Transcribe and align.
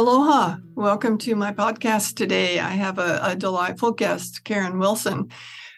Aloha. 0.00 0.56
Welcome 0.74 1.18
to 1.18 1.36
my 1.36 1.52
podcast 1.52 2.14
today. 2.16 2.58
I 2.58 2.70
have 2.70 2.98
a, 2.98 3.20
a, 3.22 3.36
delightful 3.36 3.92
guest, 3.92 4.44
Karen 4.44 4.78
Wilson, 4.78 5.30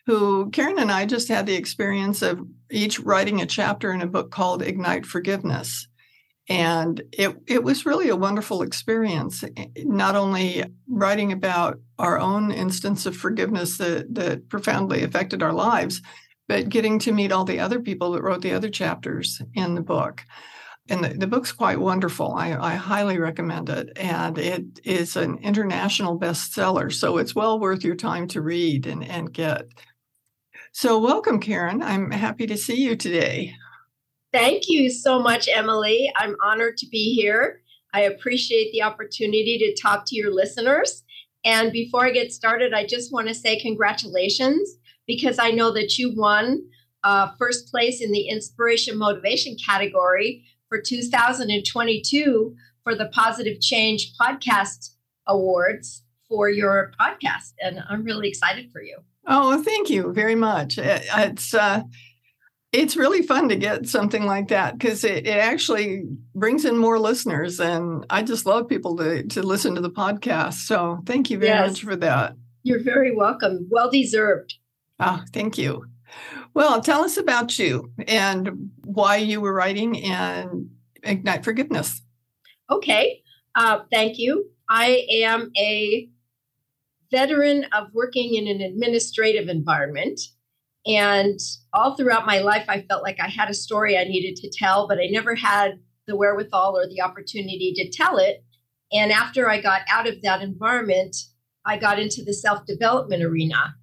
who 0.06 0.48
Karen 0.50 0.78
and 0.78 0.92
I 0.92 1.06
just 1.06 1.26
had 1.26 1.44
the 1.44 1.56
experience 1.56 2.22
of 2.22 2.38
each 2.70 3.00
writing 3.00 3.42
a 3.42 3.46
chapter 3.46 3.92
in 3.92 4.00
a 4.00 4.06
book 4.06 4.30
called 4.30 4.62
Ignite 4.62 5.06
Forgiveness. 5.06 5.88
And 6.48 7.02
it, 7.10 7.36
it 7.48 7.64
was 7.64 7.84
really 7.84 8.10
a 8.10 8.16
wonderful 8.16 8.62
experience, 8.62 9.42
eh, 9.42 9.66
not 9.78 10.14
only 10.14 10.66
writing 10.86 11.32
about 11.32 11.80
our 11.98 12.20
own 12.20 12.52
instance 12.52 13.06
of 13.06 13.16
forgiveness 13.16 13.76
that, 13.78 14.14
that 14.14 14.48
profoundly 14.48 15.02
affected 15.02 15.42
our 15.42 15.52
lives, 15.52 16.00
but 16.46 16.68
getting 16.68 17.00
to 17.00 17.10
meet 17.10 17.32
all 17.32 17.44
the 17.44 17.58
other 17.58 17.80
people 17.80 18.12
that 18.12 18.22
wrote 18.22 18.42
the 18.42 18.54
other 18.54 18.70
chapters 18.70 19.42
in 19.54 19.74
the 19.74 19.82
book 19.82 20.22
and 20.92 21.04
the, 21.04 21.08
the, 21.08 21.26
book's 21.26 21.52
quite 21.52 21.80
wonderful. 21.80 22.34
I, 22.34 22.54
I, 22.54 22.74
highly 22.74 23.18
recommend 23.18 23.70
it. 23.70 23.96
And 23.96 24.36
it 24.36 24.78
is 24.84 25.16
an 25.16 25.38
international 25.38 26.20
bestseller. 26.20 26.92
So 26.92 27.16
it's 27.16 27.34
well 27.34 27.58
worth 27.58 27.82
your 27.82 27.96
time 27.96 28.28
to 28.28 28.42
read 28.42 28.86
and, 28.86 29.02
and 29.02 29.32
get. 29.32 29.68
So, 30.72 30.98
welcome, 30.98 31.40
Karen. 31.40 31.82
I'm 31.82 32.10
happy 32.10 32.46
to 32.46 32.56
see 32.56 32.76
you 32.76 32.94
today. 32.94 33.54
Thank 34.32 34.64
you 34.68 34.90
so 34.90 35.18
much, 35.18 35.48
Emily. 35.52 36.12
I'm 36.16 36.36
honored 36.44 36.76
to 36.78 36.86
be 36.88 37.14
here. 37.14 37.62
I 37.94 38.02
appreciate 38.02 38.72
the 38.72 38.82
opportunity 38.82 39.58
to 39.58 39.82
talk 39.82 40.04
to 40.06 40.16
your 40.16 40.32
listeners. 40.32 41.04
And 41.44 41.72
before 41.72 42.06
I 42.06 42.10
get 42.10 42.32
started, 42.32 42.72
I 42.72 42.86
just 42.86 43.12
want 43.12 43.28
to 43.28 43.34
say 43.34 43.58
congratulations 43.58 44.76
because 45.06 45.38
I 45.38 45.50
know 45.50 45.72
that 45.72 45.98
you 45.98 46.14
won 46.14 46.62
uh, 47.04 47.32
first 47.38 47.70
place 47.70 48.00
in 48.00 48.12
the 48.12 48.28
inspiration 48.28 48.96
motivation 48.96 49.56
category 49.64 50.44
for 50.72 50.80
2022 50.80 52.56
for 52.82 52.94
the 52.94 53.04
Positive 53.08 53.60
Change 53.60 54.14
Podcast 54.18 54.94
Awards 55.26 56.02
for 56.26 56.48
your 56.48 56.92
podcast. 56.98 57.52
And 57.60 57.84
I'm 57.90 58.02
really 58.04 58.28
excited 58.28 58.72
for 58.72 58.82
you. 58.82 58.96
Oh, 59.26 59.62
thank 59.62 59.90
you 59.90 60.14
very 60.14 60.34
much. 60.34 60.78
It's, 60.78 61.52
uh, 61.52 61.82
it's 62.72 62.96
really 62.96 63.20
fun 63.20 63.50
to 63.50 63.56
get 63.56 63.86
something 63.86 64.24
like 64.24 64.48
that 64.48 64.78
because 64.78 65.04
it, 65.04 65.26
it 65.26 65.36
actually 65.36 66.04
brings 66.34 66.64
in 66.64 66.78
more 66.78 66.98
listeners 66.98 67.60
and 67.60 68.06
i 68.08 68.22
just 68.22 68.46
love 68.46 68.66
people 68.66 68.96
to, 68.96 69.24
to 69.24 69.42
listen 69.42 69.74
to 69.74 69.82
the 69.82 69.90
podcast 69.90 70.54
so 70.54 70.98
thank 71.04 71.28
you 71.28 71.36
very 71.36 71.50
yes. 71.50 71.68
much 71.68 71.82
for 71.82 71.96
that 71.96 72.34
you're 72.62 72.82
very 72.82 73.14
welcome 73.14 73.68
well 73.70 73.90
deserved 73.90 74.54
oh 75.00 75.22
thank 75.34 75.58
you 75.58 75.84
well, 76.54 76.80
tell 76.80 77.02
us 77.02 77.16
about 77.16 77.58
you 77.58 77.92
and 78.06 78.70
why 78.84 79.16
you 79.16 79.40
were 79.40 79.52
writing 79.52 80.02
and 80.04 80.70
Ignite 81.02 81.44
Forgiveness. 81.44 82.02
Okay, 82.70 83.22
uh, 83.54 83.80
thank 83.90 84.18
you. 84.18 84.50
I 84.68 85.06
am 85.10 85.50
a 85.56 86.08
veteran 87.10 87.66
of 87.72 87.88
working 87.92 88.34
in 88.34 88.48
an 88.48 88.60
administrative 88.60 89.48
environment. 89.48 90.20
And 90.86 91.38
all 91.72 91.94
throughout 91.94 92.26
my 92.26 92.38
life, 92.38 92.64
I 92.68 92.82
felt 92.82 93.02
like 93.02 93.20
I 93.20 93.28
had 93.28 93.50
a 93.50 93.54
story 93.54 93.96
I 93.96 94.04
needed 94.04 94.36
to 94.36 94.50
tell, 94.50 94.88
but 94.88 94.98
I 94.98 95.06
never 95.06 95.34
had 95.34 95.78
the 96.06 96.16
wherewithal 96.16 96.76
or 96.76 96.88
the 96.88 97.02
opportunity 97.02 97.72
to 97.76 97.90
tell 97.90 98.18
it. 98.18 98.42
And 98.92 99.12
after 99.12 99.48
I 99.48 99.60
got 99.60 99.82
out 99.90 100.08
of 100.08 100.22
that 100.22 100.42
environment, 100.42 101.16
I 101.64 101.76
got 101.78 102.00
into 102.00 102.24
the 102.24 102.34
self 102.34 102.66
development 102.66 103.22
arena. 103.22 103.76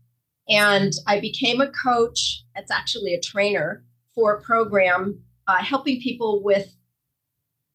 And 0.50 0.94
I 1.06 1.20
became 1.20 1.62
a 1.62 1.72
coach, 1.72 2.44
that's 2.56 2.72
actually 2.72 3.14
a 3.14 3.22
trainer 3.22 3.84
for 4.16 4.34
a 4.34 4.42
program 4.42 5.22
uh, 5.48 5.64
helping 5.64 6.02
people 6.02 6.44
with 6.44 6.76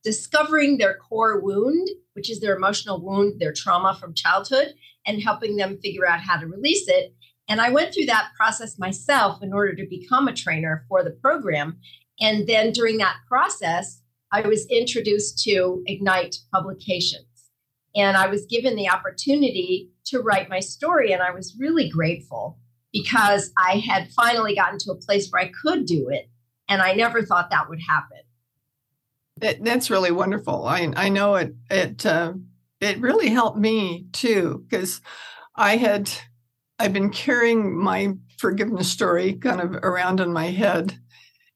discovering 0.03 0.77
their 0.79 0.95
core 0.95 1.41
wound, 1.41 1.89
which 2.13 2.31
is 2.31 2.41
their 2.41 2.57
emotional 2.57 3.01
wound, 3.01 3.41
their 3.41 3.53
trauma 3.53 3.97
from 3.99 4.13
childhood, 4.15 4.75
and 5.07 5.23
helping 5.23 5.57
them 5.57 5.79
figure 5.79 6.07
out 6.07 6.21
how 6.21 6.37
to 6.37 6.47
release 6.47 6.89
it. 6.89 7.15
And 7.49 7.61
I 7.61 7.71
went 7.71 7.95
through 7.95 8.07
that 8.07 8.31
process 8.37 8.79
myself 8.79 9.43
in 9.43 9.53
order 9.53 9.75
to 9.75 9.87
become 9.89 10.29
a 10.29 10.35
trainer 10.35 10.85
for 10.89 11.03
the 11.03 11.11
program. 11.11 11.79
And 12.21 12.47
then 12.47 12.73
during 12.73 12.99
that 12.99 13.17
process, 13.29 14.03
I 14.33 14.43
was 14.43 14.67
introduced 14.67 15.43
to 15.45 15.83
Ignite 15.87 16.37
Publications. 16.53 17.27
And 17.95 18.17
I 18.17 18.27
was 18.27 18.47
given 18.47 18.75
the 18.77 18.91
opportunity 18.91 19.91
to 20.07 20.21
write 20.21 20.49
my 20.49 20.61
story. 20.61 21.13
And 21.13 21.23
I 21.23 21.31
was 21.31 21.57
really 21.59 21.89
grateful 21.89 22.59
because 22.95 23.51
I 23.59 23.79
had 23.79 24.13
finally 24.13 24.55
gotten 24.55 24.79
to 24.79 24.93
a 24.93 24.97
place 24.97 25.29
where 25.29 25.43
I 25.43 25.51
could 25.63 25.85
do 25.85 26.09
it. 26.11 26.31
And 26.69 26.81
I 26.81 26.95
never 26.95 27.23
thought 27.23 27.51
that 27.51 27.69
would 27.69 27.81
happen. 27.87 28.19
That, 29.41 29.63
that's 29.65 29.91
really 29.91 30.13
wonderful. 30.13 30.65
I, 30.65 30.91
I 30.97 31.09
know 31.09 31.35
it, 31.35 31.55
it, 31.69 32.07
uh, 32.07 32.35
it 32.81 33.01
really 33.01 33.29
helped 33.31 33.59
me 33.59 34.07
too, 34.13 34.65
because 34.71 35.01
I 35.57 35.77
had, 35.77 36.09
I've 36.79 36.93
been 36.93 37.11
carrying 37.11 37.77
my 37.77 38.15
forgiveness 38.39 38.91
story 38.91 39.35
kind 39.35 39.61
of 39.61 39.75
around 39.75 40.21
in 40.21 40.33
my 40.33 40.47
head. 40.47 40.97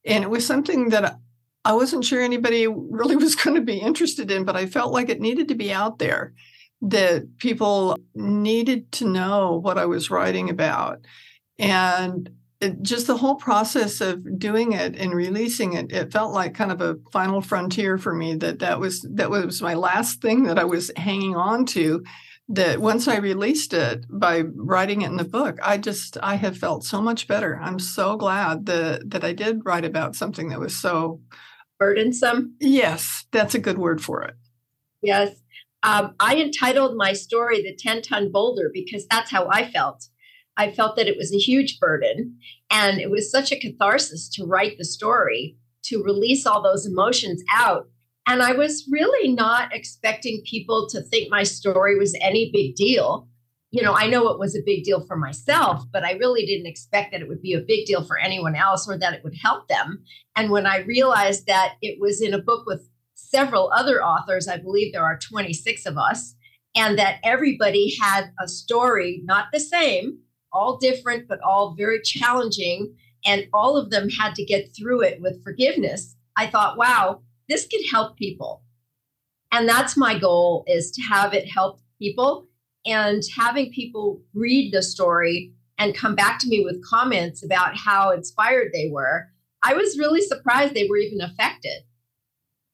And 0.04 0.24
it 0.24 0.30
was 0.30 0.44
something 0.44 0.88
that 0.88 1.18
I 1.64 1.72
wasn't 1.72 2.04
sure 2.04 2.20
anybody 2.20 2.66
really 2.66 3.14
was 3.24 3.36
going 3.36 3.54
to 3.54 3.62
be 3.62 3.78
interested 3.78 4.32
in, 4.32 4.44
but 4.44 4.56
I 4.56 4.66
felt 4.66 4.92
like 4.92 5.08
it 5.08 5.20
needed 5.20 5.46
to 5.48 5.54
be 5.54 5.72
out 5.72 6.00
there, 6.00 6.34
that 6.82 7.38
people 7.38 7.96
needed 8.16 8.90
to 8.92 9.04
know 9.06 9.60
what 9.62 9.78
I 9.78 9.86
was 9.86 10.10
writing 10.10 10.50
about 10.50 10.98
and 11.58 12.30
it, 12.60 12.82
just 12.82 13.06
the 13.06 13.16
whole 13.16 13.36
process 13.36 14.00
of 14.00 14.38
doing 14.38 14.72
it 14.72 14.96
and 14.96 15.14
releasing 15.14 15.74
it 15.74 15.92
it 15.92 16.12
felt 16.12 16.32
like 16.32 16.54
kind 16.54 16.72
of 16.72 16.80
a 16.80 16.96
final 17.12 17.40
frontier 17.40 17.98
for 17.98 18.14
me 18.14 18.34
that 18.34 18.58
that 18.58 18.80
was 18.80 19.06
that 19.10 19.30
was 19.30 19.62
my 19.62 19.74
last 19.74 20.20
thing 20.20 20.44
that 20.44 20.58
i 20.58 20.64
was 20.64 20.90
hanging 20.96 21.36
on 21.36 21.64
to 21.64 22.02
that 22.48 22.80
once 22.80 23.06
i 23.06 23.16
released 23.16 23.72
it 23.72 24.04
by 24.10 24.40
writing 24.54 25.02
it 25.02 25.10
in 25.10 25.16
the 25.16 25.24
book 25.24 25.58
i 25.62 25.76
just 25.76 26.16
i 26.22 26.34
have 26.34 26.56
felt 26.56 26.84
so 26.84 27.00
much 27.00 27.28
better. 27.28 27.60
I'm 27.62 27.78
so 27.78 28.16
glad 28.16 28.66
that 28.66 29.10
that 29.10 29.24
i 29.24 29.32
did 29.32 29.64
write 29.64 29.84
about 29.84 30.16
something 30.16 30.48
that 30.48 30.60
was 30.60 30.76
so 30.76 31.20
burdensome. 31.78 32.56
Yes 32.60 33.26
that's 33.30 33.54
a 33.54 33.60
good 33.60 33.78
word 33.78 34.02
for 34.02 34.22
it. 34.22 34.34
Yes. 35.02 35.36
Um, 35.84 36.14
i 36.18 36.36
entitled 36.36 36.96
my 36.96 37.12
story 37.12 37.62
the 37.62 37.76
10 37.76 38.02
ton 38.02 38.32
boulder 38.32 38.70
because 38.72 39.06
that's 39.06 39.30
how 39.30 39.48
i 39.48 39.70
felt 39.70 40.08
I 40.58 40.72
felt 40.72 40.96
that 40.96 41.06
it 41.06 41.16
was 41.16 41.32
a 41.32 41.38
huge 41.38 41.78
burden. 41.78 42.36
And 42.70 43.00
it 43.00 43.10
was 43.10 43.30
such 43.30 43.50
a 43.52 43.58
catharsis 43.58 44.28
to 44.34 44.44
write 44.44 44.76
the 44.76 44.84
story, 44.84 45.56
to 45.84 46.02
release 46.02 46.44
all 46.44 46.62
those 46.62 46.84
emotions 46.84 47.42
out. 47.54 47.88
And 48.26 48.42
I 48.42 48.52
was 48.52 48.86
really 48.90 49.32
not 49.32 49.74
expecting 49.74 50.42
people 50.44 50.86
to 50.90 51.00
think 51.00 51.30
my 51.30 51.44
story 51.44 51.98
was 51.98 52.14
any 52.20 52.50
big 52.52 52.74
deal. 52.74 53.26
You 53.70 53.82
know, 53.82 53.94
I 53.94 54.06
know 54.06 54.28
it 54.28 54.38
was 54.38 54.54
a 54.56 54.62
big 54.64 54.84
deal 54.84 55.06
for 55.06 55.16
myself, 55.16 55.82
but 55.92 56.04
I 56.04 56.12
really 56.12 56.44
didn't 56.44 56.66
expect 56.66 57.12
that 57.12 57.20
it 57.20 57.28
would 57.28 57.40
be 57.40 57.54
a 57.54 57.60
big 57.60 57.86
deal 57.86 58.04
for 58.04 58.18
anyone 58.18 58.54
else 58.54 58.88
or 58.88 58.98
that 58.98 59.14
it 59.14 59.24
would 59.24 59.36
help 59.40 59.68
them. 59.68 60.04
And 60.36 60.50
when 60.50 60.66
I 60.66 60.78
realized 60.78 61.46
that 61.46 61.74
it 61.80 61.98
was 62.00 62.20
in 62.20 62.34
a 62.34 62.42
book 62.42 62.66
with 62.66 62.88
several 63.14 63.70
other 63.74 64.02
authors, 64.02 64.48
I 64.48 64.56
believe 64.56 64.92
there 64.92 65.04
are 65.04 65.18
26 65.18 65.86
of 65.86 65.96
us, 65.98 66.34
and 66.74 66.98
that 66.98 67.20
everybody 67.24 67.94
had 68.00 68.30
a 68.40 68.48
story, 68.48 69.22
not 69.24 69.46
the 69.52 69.60
same, 69.60 70.18
all 70.52 70.76
different, 70.78 71.28
but 71.28 71.40
all 71.40 71.74
very 71.74 72.00
challenging. 72.02 72.94
And 73.24 73.48
all 73.52 73.76
of 73.76 73.90
them 73.90 74.08
had 74.08 74.34
to 74.36 74.44
get 74.44 74.74
through 74.76 75.02
it 75.02 75.20
with 75.20 75.42
forgiveness. 75.42 76.16
I 76.36 76.46
thought, 76.46 76.78
wow, 76.78 77.22
this 77.48 77.66
could 77.66 77.84
help 77.90 78.16
people. 78.16 78.62
And 79.52 79.68
that's 79.68 79.96
my 79.96 80.18
goal 80.18 80.64
is 80.66 80.90
to 80.92 81.02
have 81.02 81.34
it 81.34 81.48
help 81.48 81.80
people 81.98 82.46
and 82.86 83.22
having 83.36 83.72
people 83.72 84.22
read 84.34 84.72
the 84.72 84.82
story 84.82 85.52
and 85.78 85.96
come 85.96 86.14
back 86.14 86.38
to 86.40 86.48
me 86.48 86.64
with 86.64 86.84
comments 86.84 87.44
about 87.44 87.76
how 87.76 88.10
inspired 88.10 88.72
they 88.72 88.88
were. 88.90 89.28
I 89.62 89.74
was 89.74 89.98
really 89.98 90.20
surprised 90.20 90.74
they 90.74 90.88
were 90.88 90.96
even 90.96 91.20
affected. 91.20 91.82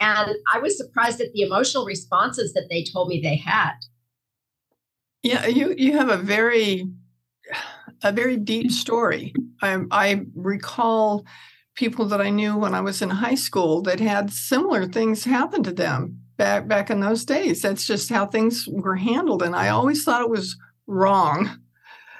And 0.00 0.37
I 0.53 0.59
was 0.59 0.76
surprised 0.76 1.21
at 1.21 1.32
the 1.32 1.43
emotional 1.43 1.85
responses 1.85 2.53
that 2.55 2.67
they 2.69 2.85
told 2.85 3.09
me 3.09 3.21
they 3.21 3.37
had. 3.37 3.75
Yeah, 5.23 5.47
you 5.47 5.75
you 5.79 5.97
have 5.97 6.11
a 6.11 6.19
very 6.19 6.87
a 8.02 8.12
very 8.12 8.37
deep 8.37 8.70
story. 8.70 9.35
I, 9.62 9.79
I 9.91 10.23
recall 10.35 11.25
people 11.75 12.06
that 12.06 12.20
I 12.20 12.31
knew 12.31 12.56
when 12.56 12.75
I 12.75 12.81
was 12.81 13.02
in 13.02 13.11
high 13.11 13.35
school 13.37 13.82
that 13.82 14.00
had 14.00 14.32
similar 14.32 14.87
things 14.87 15.25
happen 15.25 15.62
to 15.64 15.73
them. 15.73 16.20
back 16.37 16.67
back 16.69 16.91
in 16.91 17.00
those 17.00 17.25
days. 17.25 17.62
That's 17.62 17.87
just 17.87 18.11
how 18.11 18.26
things 18.26 18.67
were 18.69 18.96
handled, 18.96 19.43
and 19.43 19.55
I 19.55 19.69
always 19.69 20.02
thought 20.05 20.23
it 20.23 20.31
was 20.31 20.56
wrong. 20.87 21.58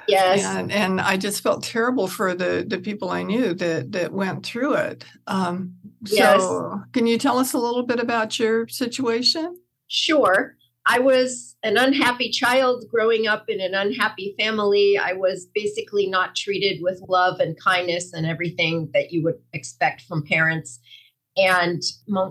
Yes, 0.07 0.45
and 0.45 0.71
and 0.71 1.01
I 1.01 1.17
just 1.17 1.43
felt 1.43 1.63
terrible 1.65 2.07
for 2.07 2.35
the 2.35 2.65
the 2.69 2.79
people 2.79 3.11
I 3.11 3.23
knew 3.23 3.55
that 3.55 3.93
that 3.93 4.13
went 4.13 4.45
through 4.47 4.75
it. 4.75 5.05
Um, 5.27 5.75
yes. 6.07 6.41
So, 6.43 6.83
can 6.93 7.07
you 7.07 7.19
tell 7.19 7.39
us 7.39 7.55
a 7.55 7.59
little 7.59 7.85
bit 7.85 8.01
about 8.01 8.39
your 8.39 8.69
situation? 8.69 9.59
Sure. 9.89 10.57
I 10.87 10.99
was 10.99 11.57
an 11.63 11.79
unhappy 11.79 12.31
child 12.31 12.85
growing 12.91 13.27
up 13.27 13.49
in 13.49 13.61
an 13.61 13.75
unhappy 13.75 14.35
family. 14.39 14.99
I 14.99 15.15
was 15.15 15.47
basically 15.55 16.07
not 16.07 16.37
treated 16.37 16.83
with 16.83 17.03
love 17.09 17.41
and 17.41 17.59
kindness 17.59 18.13
and 18.13 18.27
everything 18.27 18.91
that 18.93 19.11
you 19.11 19.23
would 19.23 19.39
expect 19.55 20.03
from 20.03 20.25
parents. 20.25 20.81
And 21.37 21.83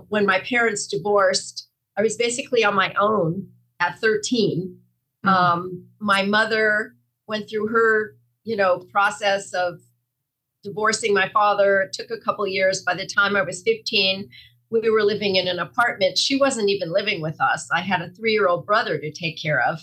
when 0.08 0.24
my 0.24 0.40
parents 0.40 0.86
divorced, 0.86 1.68
I 1.96 2.02
was 2.02 2.16
basically 2.16 2.64
on 2.64 2.74
my 2.74 2.94
own 2.98 3.48
at 3.80 3.98
13. 3.98 4.78
Mm-hmm. 5.24 5.28
Um, 5.28 5.86
my 5.98 6.22
mother 6.22 6.94
went 7.26 7.50
through 7.50 7.68
her, 7.68 8.16
you 8.44 8.56
know, 8.56 8.78
process 8.90 9.52
of 9.52 9.80
divorcing 10.62 11.12
my 11.12 11.28
father. 11.30 11.82
It 11.82 11.92
took 11.92 12.10
a 12.10 12.20
couple 12.20 12.46
years. 12.46 12.82
By 12.82 12.94
the 12.94 13.06
time 13.06 13.36
I 13.36 13.42
was 13.42 13.62
15, 13.62 14.28
we 14.70 14.90
were 14.90 15.02
living 15.02 15.36
in 15.36 15.48
an 15.48 15.58
apartment. 15.58 16.18
She 16.18 16.36
wasn't 16.36 16.68
even 16.68 16.92
living 16.92 17.20
with 17.20 17.40
us. 17.40 17.68
I 17.72 17.80
had 17.80 18.02
a 18.02 18.10
three 18.10 18.32
year 18.32 18.48
old 18.48 18.66
brother 18.66 18.98
to 18.98 19.12
take 19.12 19.40
care 19.40 19.60
of. 19.60 19.80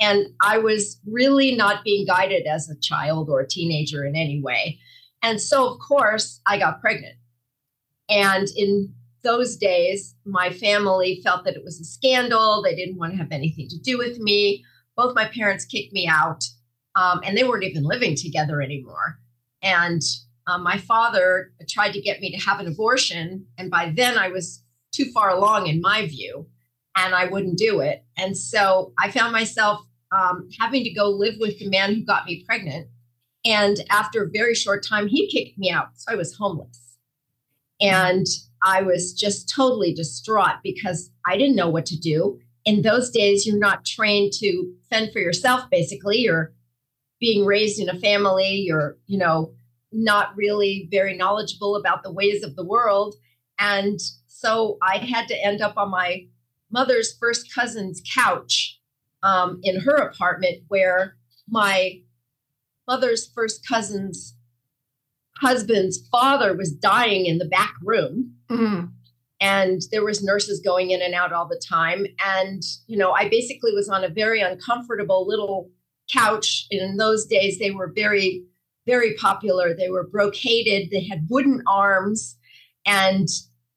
And 0.00 0.26
I 0.42 0.58
was 0.58 1.00
really 1.06 1.54
not 1.54 1.84
being 1.84 2.06
guided 2.06 2.46
as 2.46 2.68
a 2.68 2.78
child 2.80 3.30
or 3.30 3.40
a 3.40 3.48
teenager 3.48 4.04
in 4.04 4.16
any 4.16 4.40
way. 4.40 4.78
And 5.22 5.40
so, 5.40 5.68
of 5.68 5.78
course, 5.78 6.40
I 6.46 6.58
got 6.58 6.80
pregnant. 6.80 7.16
And 8.08 8.48
in 8.56 8.92
those 9.22 9.56
days, 9.56 10.14
my 10.24 10.50
family 10.50 11.20
felt 11.24 11.44
that 11.44 11.56
it 11.56 11.64
was 11.64 11.80
a 11.80 11.84
scandal. 11.84 12.62
They 12.62 12.74
didn't 12.74 12.98
want 12.98 13.12
to 13.12 13.18
have 13.18 13.32
anything 13.32 13.68
to 13.68 13.78
do 13.78 13.96
with 13.96 14.18
me. 14.18 14.64
Both 14.96 15.14
my 15.14 15.26
parents 15.26 15.64
kicked 15.64 15.92
me 15.92 16.06
out, 16.06 16.44
um, 16.94 17.20
and 17.24 17.36
they 17.36 17.42
weren't 17.42 17.64
even 17.64 17.82
living 17.82 18.14
together 18.14 18.60
anymore. 18.60 19.18
And 19.62 20.02
um, 20.46 20.62
my 20.62 20.78
father 20.78 21.52
tried 21.68 21.92
to 21.92 22.00
get 22.00 22.20
me 22.20 22.30
to 22.30 22.44
have 22.44 22.60
an 22.60 22.66
abortion. 22.66 23.46
And 23.58 23.70
by 23.70 23.92
then 23.94 24.18
I 24.18 24.28
was 24.28 24.62
too 24.92 25.10
far 25.12 25.30
along 25.30 25.66
in 25.66 25.80
my 25.80 26.06
view, 26.06 26.46
and 26.96 27.14
I 27.14 27.26
wouldn't 27.26 27.58
do 27.58 27.80
it. 27.80 28.04
And 28.16 28.36
so 28.36 28.92
I 28.98 29.10
found 29.10 29.32
myself 29.32 29.80
um, 30.12 30.48
having 30.60 30.84
to 30.84 30.92
go 30.92 31.08
live 31.08 31.34
with 31.40 31.58
the 31.58 31.68
man 31.68 31.94
who 31.94 32.04
got 32.04 32.26
me 32.26 32.44
pregnant. 32.46 32.88
And 33.44 33.78
after 33.90 34.22
a 34.22 34.30
very 34.30 34.54
short 34.54 34.84
time, 34.86 35.08
he 35.08 35.28
kicked 35.30 35.58
me 35.58 35.70
out. 35.70 35.88
So 35.96 36.12
I 36.12 36.16
was 36.16 36.36
homeless. 36.36 36.80
And 37.80 38.26
I 38.62 38.82
was 38.82 39.12
just 39.12 39.52
totally 39.54 39.92
distraught 39.92 40.60
because 40.62 41.10
I 41.26 41.36
didn't 41.36 41.56
know 41.56 41.68
what 41.68 41.86
to 41.86 41.98
do. 41.98 42.38
In 42.64 42.82
those 42.82 43.10
days, 43.10 43.46
you're 43.46 43.58
not 43.58 43.84
trained 43.84 44.32
to 44.34 44.72
fend 44.88 45.12
for 45.12 45.18
yourself, 45.18 45.68
basically. 45.70 46.18
You're 46.18 46.52
being 47.20 47.44
raised 47.44 47.78
in 47.78 47.90
a 47.90 47.98
family, 47.98 48.54
you're, 48.54 48.96
you 49.06 49.18
know, 49.18 49.52
not 49.94 50.36
really 50.36 50.88
very 50.90 51.16
knowledgeable 51.16 51.76
about 51.76 52.02
the 52.02 52.12
ways 52.12 52.42
of 52.42 52.56
the 52.56 52.64
world. 52.64 53.14
And 53.58 54.00
so 54.26 54.76
I 54.82 54.98
had 54.98 55.28
to 55.28 55.44
end 55.44 55.62
up 55.62 55.76
on 55.76 55.90
my 55.90 56.26
mother's 56.70 57.16
first 57.16 57.54
cousin's 57.54 58.02
couch 58.14 58.80
um, 59.22 59.60
in 59.62 59.80
her 59.80 59.96
apartment, 59.96 60.64
where 60.68 61.16
my 61.48 62.00
mother's 62.86 63.30
first 63.34 63.66
cousin's 63.66 64.36
husband's 65.38 66.06
father 66.10 66.54
was 66.56 66.72
dying 66.72 67.26
in 67.26 67.38
the 67.38 67.44
back 67.44 67.74
room. 67.82 68.34
Mm-hmm. 68.50 68.86
And 69.40 69.82
there 69.90 70.04
was 70.04 70.22
nurses 70.22 70.60
going 70.60 70.90
in 70.90 71.02
and 71.02 71.14
out 71.14 71.32
all 71.32 71.46
the 71.46 71.60
time. 71.68 72.06
And, 72.24 72.62
you 72.86 72.96
know, 72.96 73.12
I 73.12 73.28
basically 73.28 73.72
was 73.72 73.88
on 73.88 74.04
a 74.04 74.08
very 74.08 74.40
uncomfortable 74.40 75.26
little 75.26 75.70
couch. 76.12 76.66
In 76.70 76.96
those 76.96 77.26
days, 77.26 77.58
they 77.58 77.70
were 77.70 77.92
very 77.94 78.44
very 78.86 79.14
popular. 79.14 79.74
They 79.74 79.90
were 79.90 80.08
brocaded, 80.08 80.90
they 80.90 81.04
had 81.04 81.26
wooden 81.28 81.62
arms, 81.66 82.36
and, 82.86 83.28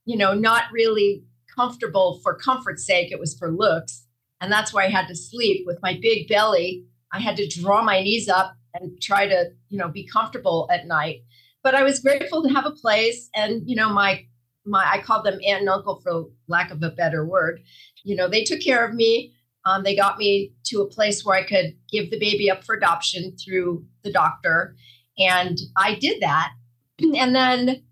you 0.06 0.18
know, 0.18 0.33
not 0.33 0.65
really 0.71 1.24
comfortable 1.54 2.19
for 2.21 2.36
comfort's 2.36 2.86
sake. 2.86 3.12
It 3.12 3.19
was 3.19 3.38
for 3.38 3.51
looks. 3.51 4.06
And 4.42 4.51
that's 4.51 4.74
why 4.74 4.86
I 4.86 4.89
had 4.89 5.07
to 5.07 5.15
sleep 5.15 5.65
with 5.65 5.80
my 5.81 5.98
big 6.00 6.27
belly. 6.27 6.86
I 7.12 7.19
had 7.19 7.38
to 7.38 7.48
draw 7.48 7.81
my 7.83 8.01
knees 8.01 8.30
up 8.30 8.56
and 8.74 9.01
try 9.01 9.27
to, 9.27 9.51
you 9.69 9.77
know, 9.77 9.88
be 9.88 10.07
comfortable 10.07 10.68
at 10.71 10.88
night. 10.88 11.21
But 11.63 11.74
I 11.74 11.83
was 11.83 12.00
grateful 12.00 12.44
to 12.44 12.50
have 12.50 12.65
a 12.65 12.71
place. 12.71 13.30
And, 13.33 13.68
you 13.68 13.75
know, 13.75 13.89
my, 13.89 14.25
my, 14.65 14.86
I 14.89 15.01
called 15.01 15.25
them 15.25 15.39
aunt 15.45 15.62
and 15.62 15.69
uncle 15.69 16.00
for 16.01 16.25
lack 16.48 16.69
of 16.69 16.83
a 16.83 16.92
better 16.92 17.25
word. 17.25 17.62
You 18.04 18.15
know, 18.15 18.27
they 18.27 18.44
took 18.44 18.62
care 18.62 18.86
of 18.86 18.94
me. 18.94 19.33
Um, 19.65 19.83
they 19.83 19.95
got 19.95 20.18
me 20.18 20.54
to 20.65 20.81
a 20.81 20.88
place 20.88 21.25
where 21.25 21.36
I 21.36 21.44
could 21.44 21.75
give 21.92 22.12
the 22.12 22.19
baby 22.19 22.50
up 22.50 22.63
for 22.63 22.75
adoption 22.75 23.36
through 23.36 23.86
the 24.04 24.12
doctor. 24.12 24.75
And 25.18 25.58
I 25.75 25.96
did 25.96 26.22
that. 26.22 26.52
And 27.16 27.36
then 27.36 27.84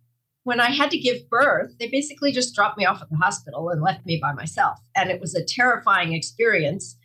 when 0.46 0.60
I 0.60 0.70
had 0.70 0.92
to 0.92 0.98
give 0.98 1.30
birth, 1.30 1.76
they 1.80 1.88
basically 1.88 2.32
just 2.32 2.56
dropped 2.56 2.78
me 2.78 2.86
off 2.86 3.02
at 3.02 3.10
the 3.10 3.18
hospital 3.18 3.70
and 3.70 3.82
left 3.82 4.06
me 4.06 4.20
by 4.22 4.32
myself. 4.32 4.80
And 4.96 5.10
it 5.10 5.20
was 5.20 5.36
a 5.36 5.44
terrifying 5.44 6.14
experience. 6.14 6.98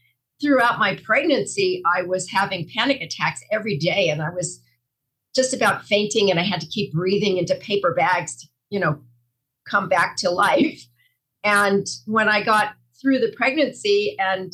Throughout 0.43 0.79
my 0.79 0.97
pregnancy, 0.97 1.83
I 1.95 2.03
was 2.03 2.31
having 2.31 2.69
panic 2.75 3.01
attacks 3.01 3.43
every 3.51 3.77
day 3.77 4.09
and 4.09 4.23
I 4.23 4.31
was 4.31 4.63
just 5.35 5.55
about 5.55 5.85
fainting 5.85 6.31
and 6.31 6.39
I 6.39 6.43
had 6.43 6.61
to 6.61 6.67
keep 6.67 6.93
breathing 6.93 7.39
into 7.39 7.55
paper 7.55 7.95
bags 7.95 8.37
to, 8.37 8.47
you 8.69 8.81
know, 8.81 9.01
come 9.67 9.89
back 9.89 10.17
to 10.19 10.31
life. 10.31 10.85
And 11.43 11.87
when 12.07 12.29
I 12.29 12.43
got 12.43 12.75
through 13.01 13.21
the 13.21 13.33
pregnancy 13.37 14.17
and 14.19 14.53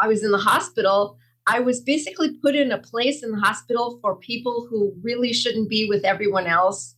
I 0.00 0.08
was 0.08 0.22
in 0.22 0.32
the 0.32 0.38
hospital, 0.38 1.18
I 1.46 1.60
was 1.60 1.80
basically 1.80 2.38
put 2.38 2.54
in 2.54 2.72
a 2.72 2.78
place 2.78 3.22
in 3.22 3.30
the 3.30 3.40
hospital 3.40 3.98
for 4.00 4.16
people 4.16 4.66
who 4.68 4.94
really 5.02 5.32
shouldn't 5.32 5.68
be 5.68 5.86
with 5.88 6.04
everyone 6.04 6.46
else. 6.46 6.94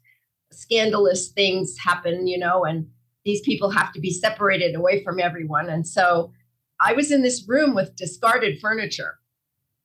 Scandalous 0.52 1.28
things 1.28 1.76
happen, 1.78 2.26
you 2.26 2.38
know, 2.38 2.64
and 2.64 2.86
these 3.24 3.40
people 3.40 3.70
have 3.70 3.92
to 3.92 4.00
be 4.00 4.12
separated 4.12 4.76
away 4.76 5.02
from 5.02 5.18
everyone. 5.18 5.68
And 5.68 5.86
so 5.86 6.32
I 6.80 6.92
was 6.92 7.10
in 7.10 7.22
this 7.22 7.44
room 7.48 7.74
with 7.74 7.96
discarded 7.96 8.60
furniture. 8.60 9.18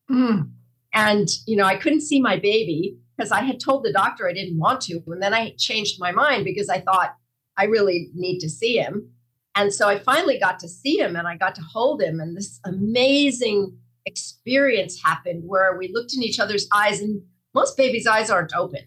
Mm. 0.09 0.51
And, 0.93 1.27
you 1.47 1.55
know, 1.55 1.65
I 1.65 1.77
couldn't 1.77 2.01
see 2.01 2.21
my 2.21 2.37
baby 2.37 2.97
because 3.17 3.31
I 3.31 3.41
had 3.41 3.59
told 3.59 3.83
the 3.83 3.93
doctor 3.93 4.27
I 4.27 4.33
didn't 4.33 4.59
want 4.59 4.81
to. 4.81 5.01
And 5.07 5.21
then 5.21 5.33
I 5.33 5.55
changed 5.57 5.99
my 5.99 6.11
mind 6.11 6.45
because 6.45 6.69
I 6.69 6.81
thought 6.81 7.15
I 7.57 7.65
really 7.65 8.09
need 8.13 8.39
to 8.39 8.49
see 8.49 8.77
him. 8.77 9.09
And 9.55 9.73
so 9.73 9.87
I 9.87 9.99
finally 9.99 10.39
got 10.39 10.59
to 10.59 10.69
see 10.69 10.99
him 10.99 11.15
and 11.15 11.27
I 11.27 11.35
got 11.35 11.55
to 11.55 11.61
hold 11.61 12.01
him. 12.01 12.19
And 12.19 12.37
this 12.37 12.59
amazing 12.65 13.77
experience 14.05 15.01
happened 15.03 15.43
where 15.45 15.77
we 15.77 15.91
looked 15.93 16.13
in 16.15 16.23
each 16.23 16.39
other's 16.39 16.67
eyes 16.73 17.01
and 17.01 17.21
most 17.53 17.77
babies' 17.77 18.07
eyes 18.07 18.29
aren't 18.29 18.55
open. 18.55 18.81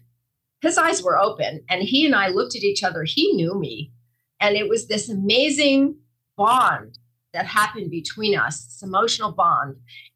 His 0.61 0.77
eyes 0.77 1.03
were 1.03 1.19
open 1.19 1.63
and 1.69 1.83
he 1.83 2.05
and 2.05 2.15
I 2.15 2.29
looked 2.29 2.55
at 2.55 2.63
each 2.63 2.83
other. 2.83 3.03
He 3.03 3.33
knew 3.33 3.57
me. 3.57 3.91
And 4.39 4.55
it 4.55 4.67
was 4.67 4.87
this 4.87 5.09
amazing 5.09 5.97
bond 6.35 6.97
that 7.33 7.45
happened 7.45 7.91
between 7.91 8.37
us, 8.37 8.65
this 8.65 8.83
emotional 8.83 9.31
bond. 9.31 9.75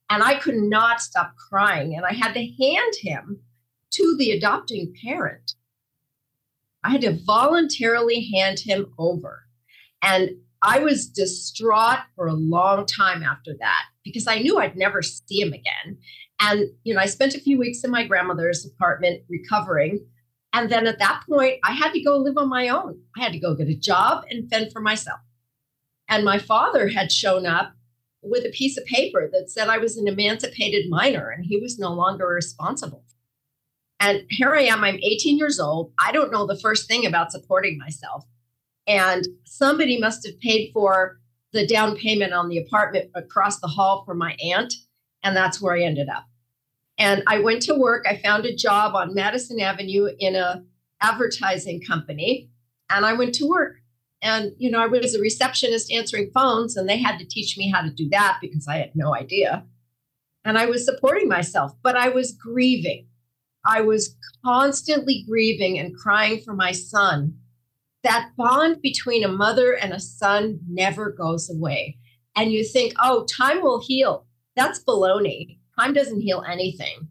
And 0.10 0.24
I 0.24 0.36
could 0.40 0.56
not 0.56 1.02
stop 1.02 1.34
crying. 1.50 1.96
And 1.96 2.06
I 2.06 2.14
had 2.14 2.34
to 2.34 2.46
hand 2.46 2.94
him 3.00 3.42
to 3.92 4.16
the 4.18 4.32
adopting 4.32 4.94
parent. 5.04 5.54
I 6.84 6.92
had 6.92 7.02
to 7.02 7.20
voluntarily 7.26 8.30
hand 8.34 8.60
him 8.60 8.94
over. 8.98 9.44
And 10.02 10.32
I 10.62 10.80
was 10.80 11.08
distraught 11.08 12.00
for 12.16 12.28
a 12.28 12.34
long 12.34 12.86
time 12.86 13.24
after 13.24 13.56
that 13.60 13.84
because 14.04 14.28
I 14.28 14.40
knew 14.40 14.60
I'd 14.60 14.76
never 14.76 15.02
see 15.02 15.42
him 15.42 15.54
again. 15.54 15.98
And, 16.42 16.68
you 16.84 16.94
know, 16.94 17.00
I 17.00 17.06
spent 17.06 17.36
a 17.36 17.40
few 17.40 17.58
weeks 17.58 17.84
in 17.84 17.92
my 17.92 18.06
grandmother's 18.06 18.66
apartment 18.66 19.24
recovering. 19.30 20.06
And 20.54 20.70
then 20.70 20.88
at 20.88 21.00
that 21.00 21.24
point, 21.30 21.60
I 21.64 21.74
had 21.74 21.92
to 21.94 22.02
go 22.02 22.18
live 22.18 22.38
on 22.38 22.50
my 22.50 22.70
own. 22.70 23.02
I 23.18 23.24
had 23.24 23.34
to 23.34 23.40
go 23.40 23.56
get 23.56 23.68
a 23.68 23.76
job 23.76 24.24
and 24.30 24.50
fend 24.50 24.72
for 24.72 24.82
myself. 24.82 25.20
And 26.08 26.26
my 26.26 26.40
father 26.40 26.88
had 26.88 27.12
shown 27.12 27.46
up 27.46 27.74
with 28.22 28.46
a 28.46 28.52
piece 28.52 28.78
of 28.78 28.86
paper 28.86 29.30
that 29.32 29.50
said 29.50 29.70
I 29.70 29.78
was 29.78 29.98
an 29.98 30.08
emancipated 30.08 30.90
minor 30.90 31.30
and 31.30 31.46
he 31.46 31.58
was 31.58 31.80
no 31.80 31.94
longer 31.94 32.28
responsible. 32.28 33.04
And 34.00 34.24
here 34.30 34.56
I 34.56 34.64
am, 34.64 34.84
I'm 34.84 34.96
18 34.96 35.38
years 35.38 35.60
old. 35.60 35.92
I 36.04 36.12
don't 36.12 36.32
know 36.32 36.46
the 36.46 36.60
first 36.60 36.88
thing 36.88 37.06
about 37.06 37.32
supporting 37.32 37.78
myself. 37.78 38.26
And 38.90 39.28
somebody 39.46 40.00
must 40.00 40.26
have 40.26 40.40
paid 40.40 40.72
for 40.74 41.20
the 41.54 41.66
down 41.66 41.96
payment 41.96 42.34
on 42.34 42.50
the 42.50 42.58
apartment 42.58 43.12
across 43.14 43.60
the 43.60 43.68
hall 43.68 44.04
for 44.04 44.16
my 44.16 44.36
aunt. 44.44 44.74
And 45.24 45.38
that's 45.38 45.62
where 45.62 45.76
I 45.76 45.82
ended 45.82 46.10
up. 46.10 46.26
And 46.98 47.24
I 47.28 47.40
went 47.40 47.62
to 47.64 47.76
work. 47.76 48.06
I 48.10 48.18
found 48.18 48.46
a 48.46 48.56
job 48.56 48.96
on 48.96 49.14
Madison 49.14 49.60
Avenue 49.60 50.10
in 50.18 50.36
a 50.36 50.64
advertising 51.02 51.82
company. 51.82 52.50
And 52.90 53.06
I 53.06 53.14
went 53.14 53.36
to 53.36 53.48
work. 53.48 53.76
And, 54.22 54.52
you 54.58 54.70
know, 54.70 54.82
I 54.82 54.88
was 54.88 55.16
a 55.16 55.22
receptionist 55.22 55.92
answering 55.94 56.32
phones, 56.34 56.76
and 56.76 56.90
they 56.90 56.98
had 56.98 57.20
to 57.20 57.26
teach 57.26 57.58
me 57.58 57.72
how 57.72 57.82
to 57.82 57.90
do 57.90 58.10
that 58.10 58.40
because 58.42 58.68
I 58.68 58.76
had 58.78 58.92
no 58.96 59.16
idea. 59.16 59.66
And 60.44 60.58
I 60.58 60.66
was 60.66 60.84
supporting 60.84 61.30
myself, 61.30 61.72
but 61.84 61.96
I 61.96 62.10
was 62.10 62.34
grieving. 62.34 63.08
I 63.66 63.82
was 63.82 64.18
constantly 64.44 65.24
grieving 65.28 65.80
and 65.80 65.96
crying 65.96 66.42
for 66.42 66.54
my 66.54 66.72
son 66.72 67.38
that 68.04 68.32
bond 68.38 68.82
between 68.82 69.24
a 69.24 69.30
mother 69.30 69.74
and 69.74 69.94
a 69.94 70.00
son 70.00 70.60
never 70.70 71.12
goes 71.12 71.50
away. 71.50 71.98
And 72.36 72.52
you 72.52 72.64
think, 72.64 72.94
oh, 73.02 73.26
time 73.26 73.62
will 73.62 73.82
heal. 73.82 74.26
That's 74.56 74.84
baloney. 74.84 75.60
Time 75.78 75.94
doesn't 75.94 76.22
heal 76.22 76.44
anything. 76.48 77.08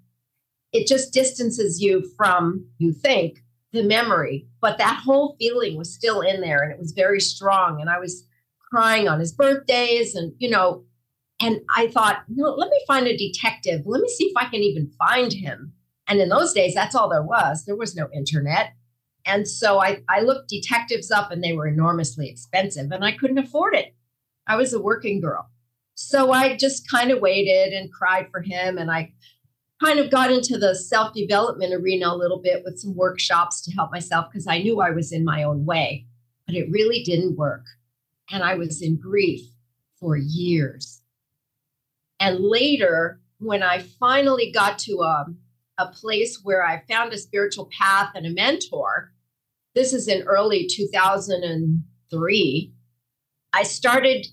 It 0.72 0.86
just 0.86 1.12
distances 1.12 1.80
you 1.80 2.10
from, 2.16 2.66
you 2.78 2.92
think, 2.92 3.38
the 3.72 3.82
memory. 3.82 4.46
But 4.60 4.78
that 4.78 5.00
whole 5.04 5.36
feeling 5.38 5.76
was 5.76 5.92
still 5.92 6.20
in 6.20 6.40
there 6.40 6.62
and 6.62 6.72
it 6.72 6.78
was 6.78 6.92
very 6.92 7.20
strong. 7.20 7.80
And 7.80 7.90
I 7.90 7.98
was 7.98 8.24
crying 8.70 9.08
on 9.08 9.20
his 9.20 9.32
birthdays 9.32 10.14
and, 10.14 10.32
you 10.38 10.50
know, 10.50 10.84
and 11.40 11.60
I 11.76 11.88
thought, 11.88 12.24
no, 12.28 12.50
let 12.50 12.70
me 12.70 12.80
find 12.86 13.06
a 13.06 13.16
detective. 13.16 13.82
Let 13.86 14.02
me 14.02 14.08
see 14.08 14.24
if 14.24 14.36
I 14.36 14.46
can 14.46 14.60
even 14.60 14.90
find 14.98 15.32
him. 15.32 15.72
And 16.08 16.20
in 16.20 16.30
those 16.30 16.52
days, 16.52 16.74
that's 16.74 16.94
all 16.94 17.08
there 17.08 17.22
was. 17.22 17.64
There 17.64 17.76
was 17.76 17.94
no 17.94 18.08
internet. 18.12 18.72
And 19.28 19.46
so 19.46 19.78
I, 19.78 20.02
I 20.08 20.22
looked 20.22 20.48
detectives 20.48 21.10
up 21.10 21.30
and 21.30 21.44
they 21.44 21.52
were 21.52 21.66
enormously 21.68 22.30
expensive 22.30 22.90
and 22.90 23.04
I 23.04 23.12
couldn't 23.12 23.36
afford 23.36 23.74
it. 23.74 23.94
I 24.46 24.56
was 24.56 24.72
a 24.72 24.80
working 24.80 25.20
girl. 25.20 25.50
So 25.94 26.32
I 26.32 26.56
just 26.56 26.90
kind 26.90 27.10
of 27.10 27.20
waited 27.20 27.74
and 27.74 27.92
cried 27.92 28.28
for 28.32 28.40
him. 28.40 28.78
And 28.78 28.90
I 28.90 29.12
kind 29.84 29.98
of 29.98 30.10
got 30.10 30.32
into 30.32 30.56
the 30.56 30.74
self 30.74 31.12
development 31.12 31.74
arena 31.74 32.08
a 32.08 32.16
little 32.16 32.40
bit 32.40 32.62
with 32.64 32.78
some 32.78 32.96
workshops 32.96 33.60
to 33.62 33.72
help 33.72 33.92
myself 33.92 34.28
because 34.32 34.46
I 34.46 34.62
knew 34.62 34.80
I 34.80 34.92
was 34.92 35.12
in 35.12 35.26
my 35.26 35.42
own 35.42 35.66
way, 35.66 36.06
but 36.46 36.56
it 36.56 36.70
really 36.70 37.02
didn't 37.02 37.36
work. 37.36 37.66
And 38.30 38.42
I 38.42 38.54
was 38.54 38.80
in 38.80 38.96
grief 38.96 39.42
for 40.00 40.16
years. 40.16 41.02
And 42.18 42.40
later, 42.40 43.20
when 43.40 43.62
I 43.62 43.80
finally 44.00 44.50
got 44.52 44.78
to 44.80 45.02
a, 45.02 45.26
a 45.76 45.88
place 45.88 46.40
where 46.42 46.64
I 46.64 46.82
found 46.88 47.12
a 47.12 47.18
spiritual 47.18 47.68
path 47.78 48.12
and 48.14 48.24
a 48.24 48.30
mentor, 48.30 49.12
this 49.78 49.92
is 49.92 50.08
in 50.08 50.24
early 50.24 50.66
2003, 50.68 52.72
I 53.52 53.62
started 53.62 54.26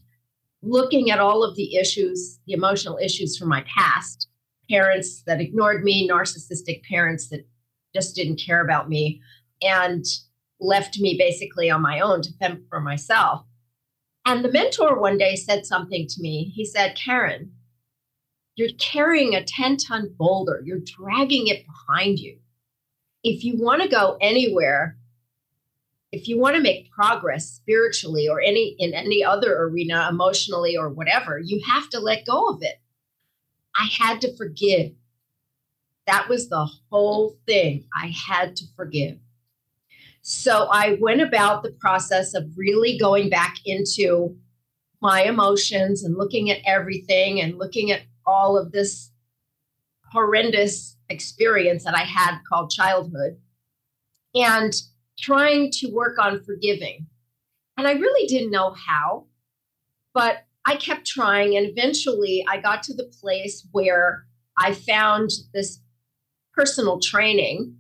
looking 0.64 1.12
at 1.12 1.20
all 1.20 1.44
of 1.44 1.56
the 1.56 1.76
issues, 1.76 2.40
the 2.48 2.54
emotional 2.54 2.98
issues 2.98 3.38
from 3.38 3.50
my 3.50 3.64
past 3.78 4.28
parents 4.68 5.22
that 5.28 5.40
ignored 5.40 5.84
me, 5.84 6.10
narcissistic 6.10 6.82
parents 6.90 7.30
that 7.30 7.48
just 7.94 8.16
didn't 8.16 8.42
care 8.44 8.64
about 8.64 8.90
me, 8.90 9.22
and 9.62 10.04
left 10.60 10.98
me 10.98 11.16
basically 11.16 11.70
on 11.70 11.84
my 11.84 12.00
own 12.00 12.24
to 12.24 12.34
fend 12.40 12.64
for 12.68 12.82
myself. 12.82 13.46
And 14.26 14.44
the 14.44 14.52
mentor 14.52 15.00
one 15.00 15.20
day 15.20 15.36
said 15.36 15.68
something 15.68 16.08
to 16.08 16.22
me. 16.22 16.52
He 16.56 16.66
said, 16.66 16.98
Karen, 16.98 17.52
you're 18.56 18.70
carrying 18.80 19.36
a 19.36 19.44
10 19.44 19.78
ton 19.78 20.12
boulder, 20.18 20.64
you're 20.66 20.80
dragging 20.80 21.46
it 21.46 21.68
behind 21.68 22.18
you. 22.18 22.40
If 23.24 23.44
you 23.44 23.58
want 23.60 23.84
to 23.84 23.88
go 23.88 24.18
anywhere, 24.20 24.98
if 26.16 26.30
you 26.30 26.40
want 26.40 26.56
to 26.56 26.62
make 26.62 26.90
progress 26.92 27.50
spiritually 27.50 28.28
or 28.30 28.42
any 28.42 28.76
in 28.80 28.94
any 28.94 29.24
other 29.24 29.58
arena 29.64 30.08
emotionally 30.10 30.78
or 30.78 30.90
whatever 30.90 31.40
you 31.40 31.62
have 31.68 31.90
to 31.90 32.00
let 32.00 32.26
go 32.26 32.48
of 32.48 32.64
it. 32.64 32.80
I 33.78 33.90
had 34.00 34.22
to 34.22 34.36
forgive. 34.38 34.94
That 36.08 36.30
was 36.30 36.48
the 36.48 36.66
whole 36.90 37.36
thing. 37.46 37.84
I 37.94 38.08
had 38.28 38.56
to 38.58 38.66
forgive. 38.78 39.18
So 40.22 40.68
i 40.72 40.98
went 41.02 41.22
about 41.22 41.64
the 41.64 41.72
process 41.72 42.34
of 42.34 42.58
really 42.58 42.98
going 42.98 43.30
back 43.30 43.58
into 43.66 44.38
my 45.02 45.24
emotions 45.24 46.04
and 46.04 46.18
looking 46.18 46.50
at 46.50 46.62
everything 46.66 47.42
and 47.42 47.60
looking 47.60 47.92
at 47.92 48.04
all 48.26 48.58
of 48.58 48.72
this 48.72 49.12
horrendous 50.12 50.98
experience 51.10 51.84
that 51.84 51.96
i 51.96 52.04
had 52.04 52.40
called 52.50 52.72
childhood. 52.72 53.38
And 54.34 54.74
trying 55.20 55.72
to 55.72 55.88
work 55.88 56.18
on 56.20 56.44
forgiving. 56.44 57.08
And 57.78 57.88
I 57.88 57.94
really 57.94 58.28
didn't 58.28 58.52
know 58.52 58.74
how, 58.74 59.26
but 60.14 60.46
I 60.66 60.76
kept 60.76 61.06
trying. 61.06 61.56
And 61.56 61.68
eventually 61.68 62.46
I 62.48 62.60
got 62.60 62.84
to 62.84 62.94
the 62.94 63.12
place 63.22 63.68
where 63.72 64.26
I 64.58 64.74
found 64.74 65.30
this 65.54 65.80
personal 66.54 67.00
training. 67.00 67.76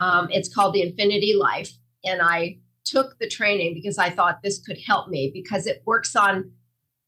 Um, 0.00 0.28
it's 0.30 0.54
called 0.54 0.74
the 0.74 0.82
Infinity 0.82 1.34
Life. 1.34 1.72
And 2.04 2.20
I 2.22 2.58
took 2.84 3.18
the 3.18 3.28
training 3.28 3.74
because 3.74 3.98
I 3.98 4.10
thought 4.10 4.42
this 4.42 4.58
could 4.64 4.78
help 4.78 5.08
me 5.08 5.30
because 5.32 5.66
it 5.66 5.82
works 5.84 6.14
on 6.14 6.52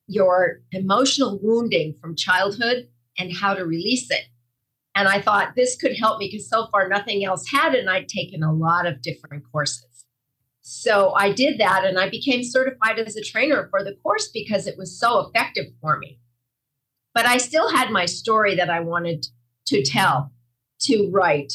your 0.06 0.60
emotional 0.72 1.38
wounding 1.40 1.94
from 2.00 2.16
childhood 2.16 2.88
and 3.18 3.32
how 3.34 3.54
to 3.54 3.64
release 3.64 4.10
it. 4.10 4.24
And 4.94 5.08
I 5.08 5.20
thought 5.20 5.54
this 5.54 5.76
could 5.76 5.96
help 5.96 6.18
me 6.18 6.28
because 6.30 6.48
so 6.48 6.66
far 6.72 6.88
nothing 6.88 7.24
else 7.24 7.48
had, 7.48 7.74
and 7.74 7.88
I'd 7.88 8.08
taken 8.08 8.42
a 8.42 8.52
lot 8.52 8.86
of 8.86 9.02
different 9.02 9.44
courses. 9.50 9.84
So 10.62 11.12
I 11.14 11.32
did 11.32 11.58
that 11.58 11.84
and 11.84 11.98
I 11.98 12.08
became 12.08 12.44
certified 12.44 12.98
as 12.98 13.16
a 13.16 13.22
trainer 13.22 13.68
for 13.70 13.82
the 13.82 13.94
course 14.02 14.28
because 14.28 14.66
it 14.66 14.76
was 14.76 14.98
so 14.98 15.20
effective 15.20 15.66
for 15.80 15.98
me. 15.98 16.18
But 17.14 17.26
I 17.26 17.38
still 17.38 17.70
had 17.70 17.90
my 17.90 18.06
story 18.06 18.54
that 18.56 18.70
I 18.70 18.80
wanted 18.80 19.26
to 19.66 19.82
tell, 19.82 20.32
to 20.82 21.08
write. 21.10 21.54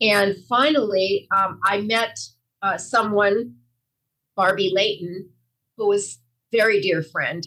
And 0.00 0.36
finally, 0.48 1.26
um, 1.34 1.58
I 1.64 1.80
met 1.80 2.18
uh, 2.62 2.76
someone, 2.76 3.56
Barbie 4.36 4.72
Layton, 4.72 5.30
who 5.76 5.88
was 5.88 6.18
very 6.52 6.80
dear 6.80 7.02
friend, 7.02 7.46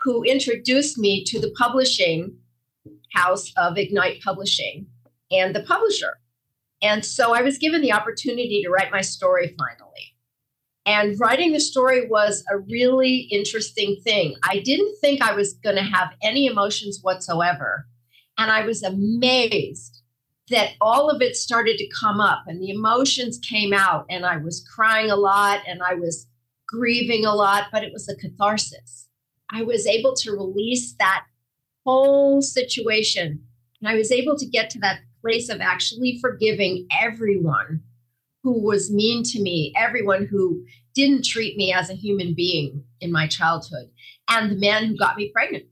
who 0.00 0.22
introduced 0.22 0.98
me 0.98 1.24
to 1.24 1.40
the 1.40 1.50
publishing 1.58 2.38
house 3.14 3.52
of 3.56 3.78
Ignite 3.78 4.22
Publishing 4.22 4.86
and 5.30 5.54
the 5.54 5.62
publisher. 5.62 6.18
And 6.82 7.04
so 7.04 7.34
I 7.34 7.42
was 7.42 7.58
given 7.58 7.80
the 7.80 7.92
opportunity 7.92 8.62
to 8.62 8.70
write 8.70 8.92
my 8.92 9.00
story 9.00 9.54
finally. 9.58 10.14
And 10.84 11.18
writing 11.18 11.52
the 11.52 11.60
story 11.60 12.06
was 12.06 12.44
a 12.50 12.58
really 12.58 13.28
interesting 13.32 14.00
thing. 14.04 14.36
I 14.44 14.60
didn't 14.60 14.96
think 15.00 15.20
I 15.20 15.34
was 15.34 15.54
going 15.54 15.76
to 15.76 15.82
have 15.82 16.12
any 16.22 16.46
emotions 16.46 17.00
whatsoever. 17.02 17.86
And 18.38 18.52
I 18.52 18.64
was 18.64 18.82
amazed 18.82 20.02
that 20.48 20.74
all 20.80 21.10
of 21.10 21.20
it 21.22 21.34
started 21.34 21.76
to 21.78 21.88
come 21.88 22.20
up 22.20 22.44
and 22.46 22.60
the 22.60 22.70
emotions 22.70 23.38
came 23.38 23.72
out. 23.72 24.06
And 24.08 24.24
I 24.24 24.36
was 24.36 24.64
crying 24.74 25.10
a 25.10 25.16
lot 25.16 25.60
and 25.66 25.82
I 25.82 25.94
was 25.94 26.28
grieving 26.68 27.24
a 27.24 27.34
lot, 27.34 27.64
but 27.72 27.82
it 27.82 27.92
was 27.92 28.08
a 28.08 28.16
catharsis. 28.16 29.08
I 29.50 29.62
was 29.62 29.86
able 29.86 30.14
to 30.16 30.32
release 30.32 30.94
that 31.00 31.24
whole 31.86 32.42
situation. 32.42 33.40
And 33.80 33.88
I 33.88 33.94
was 33.94 34.10
able 34.10 34.36
to 34.36 34.46
get 34.46 34.68
to 34.70 34.78
that 34.80 35.00
place 35.22 35.48
of 35.48 35.60
actually 35.60 36.18
forgiving 36.20 36.86
everyone 37.00 37.82
who 38.42 38.60
was 38.60 38.92
mean 38.92 39.22
to 39.24 39.40
me, 39.40 39.72
everyone 39.76 40.26
who 40.26 40.64
didn't 40.94 41.24
treat 41.24 41.56
me 41.56 41.72
as 41.72 41.90
a 41.90 41.94
human 41.94 42.34
being 42.34 42.84
in 43.00 43.12
my 43.12 43.26
childhood, 43.26 43.90
and 44.28 44.50
the 44.50 44.56
man 44.56 44.86
who 44.86 44.96
got 44.96 45.16
me 45.16 45.30
pregnant, 45.32 45.64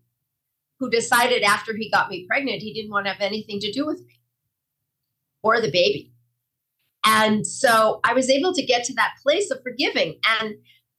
who 0.78 0.90
decided 0.90 1.42
after 1.42 1.74
he 1.74 1.90
got 1.90 2.10
me 2.10 2.26
pregnant, 2.26 2.62
he 2.62 2.74
didn't 2.74 2.90
want 2.90 3.06
to 3.06 3.12
have 3.12 3.20
anything 3.20 3.58
to 3.60 3.72
do 3.72 3.86
with 3.86 4.00
me 4.00 4.20
or 5.42 5.60
the 5.60 5.70
baby. 5.70 6.12
And 7.04 7.46
so 7.46 8.00
I 8.02 8.14
was 8.14 8.30
able 8.30 8.54
to 8.54 8.64
get 8.64 8.84
to 8.84 8.94
that 8.94 9.14
place 9.22 9.50
of 9.50 9.62
forgiving. 9.62 10.18
And 10.40 10.54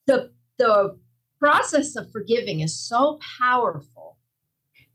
the, 0.05 0.31
the 0.57 0.97
process 1.39 1.95
of 1.95 2.11
forgiving 2.11 2.61
is 2.61 2.79
so 2.79 3.19
powerful 3.39 4.14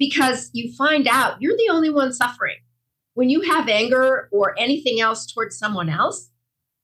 because 0.00 0.50
you 0.54 0.72
find 0.72 1.06
out 1.06 1.40
you're 1.40 1.56
the 1.56 1.68
only 1.70 1.90
one 1.90 2.12
suffering. 2.12 2.56
When 3.14 3.28
you 3.28 3.42
have 3.42 3.68
anger 3.68 4.28
or 4.32 4.58
anything 4.58 5.00
else 5.00 5.30
towards 5.30 5.58
someone 5.58 5.90
else, 5.90 6.30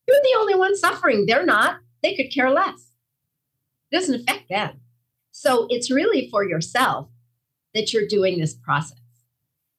you're 0.07 0.21
the 0.23 0.39
only 0.39 0.55
one 0.55 0.77
suffering. 0.77 1.25
They're 1.27 1.47
not. 1.47 1.79
They 2.03 2.15
could 2.15 2.33
care 2.33 2.51
less. 2.51 2.93
It 3.91 3.97
doesn't 3.97 4.21
affect 4.21 4.51
them. 4.51 4.81
So 5.33 5.67
it's 5.71 5.91
really 5.91 6.29
for 6.31 6.45
yourself 6.45 7.09
that 7.75 7.93
you're 7.93 8.07
doing 8.07 8.39
this 8.39 8.55
process. 8.55 8.99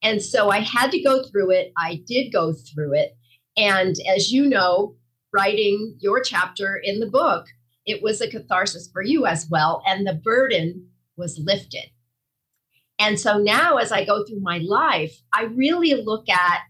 And 0.02 0.22
so 0.22 0.50
I 0.50 0.60
had 0.60 0.92
to 0.92 1.02
go 1.02 1.24
through 1.24 1.52
it. 1.52 1.72
I 1.78 2.02
did 2.08 2.32
go 2.32 2.54
through 2.54 2.96
it. 2.96 3.16
And 3.56 3.96
as 4.10 4.32
you 4.32 4.48
know, 4.48 4.96
writing 5.32 5.96
your 6.00 6.22
chapter 6.22 6.76
in 6.76 7.00
the 7.00 7.10
book, 7.10 7.46
it 7.86 8.02
was 8.02 8.20
a 8.20 8.30
catharsis 8.30 8.90
for 8.92 9.04
you 9.04 9.28
as 9.28 9.48
well. 9.50 9.84
And 9.86 10.08
the 10.08 10.14
burden 10.14 10.88
was 11.18 11.38
lifted. 11.38 11.86
And 13.00 13.20
so 13.20 13.38
now, 13.38 13.78
as 13.78 13.92
I 13.92 14.06
go 14.06 14.26
through 14.26 14.42
my 14.42 14.58
life, 14.60 15.22
I 15.34 15.44
really 15.44 15.94
look 15.94 16.30
at 16.30 16.62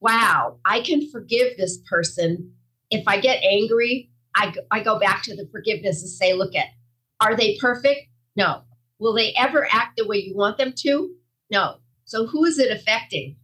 wow, 0.00 0.58
I 0.64 0.80
can 0.80 1.10
forgive 1.10 1.56
this 1.56 1.78
person. 1.88 2.54
If 2.90 3.06
I 3.06 3.20
get 3.20 3.42
angry, 3.44 4.10
I, 4.34 4.54
I 4.70 4.80
go 4.82 4.98
back 4.98 5.22
to 5.24 5.36
the 5.36 5.48
forgiveness 5.52 6.00
and 6.02 6.10
say, 6.10 6.32
look 6.32 6.54
at, 6.54 6.68
are 7.20 7.36
they 7.36 7.58
perfect? 7.58 8.00
No. 8.34 8.62
Will 8.98 9.14
they 9.14 9.34
ever 9.34 9.68
act 9.70 9.96
the 9.96 10.06
way 10.06 10.18
you 10.18 10.36
want 10.36 10.58
them 10.58 10.72
to? 10.78 11.14
No. 11.50 11.76
So 12.04 12.26
who 12.26 12.44
is 12.44 12.58
it 12.58 12.70
affecting? 12.70 13.36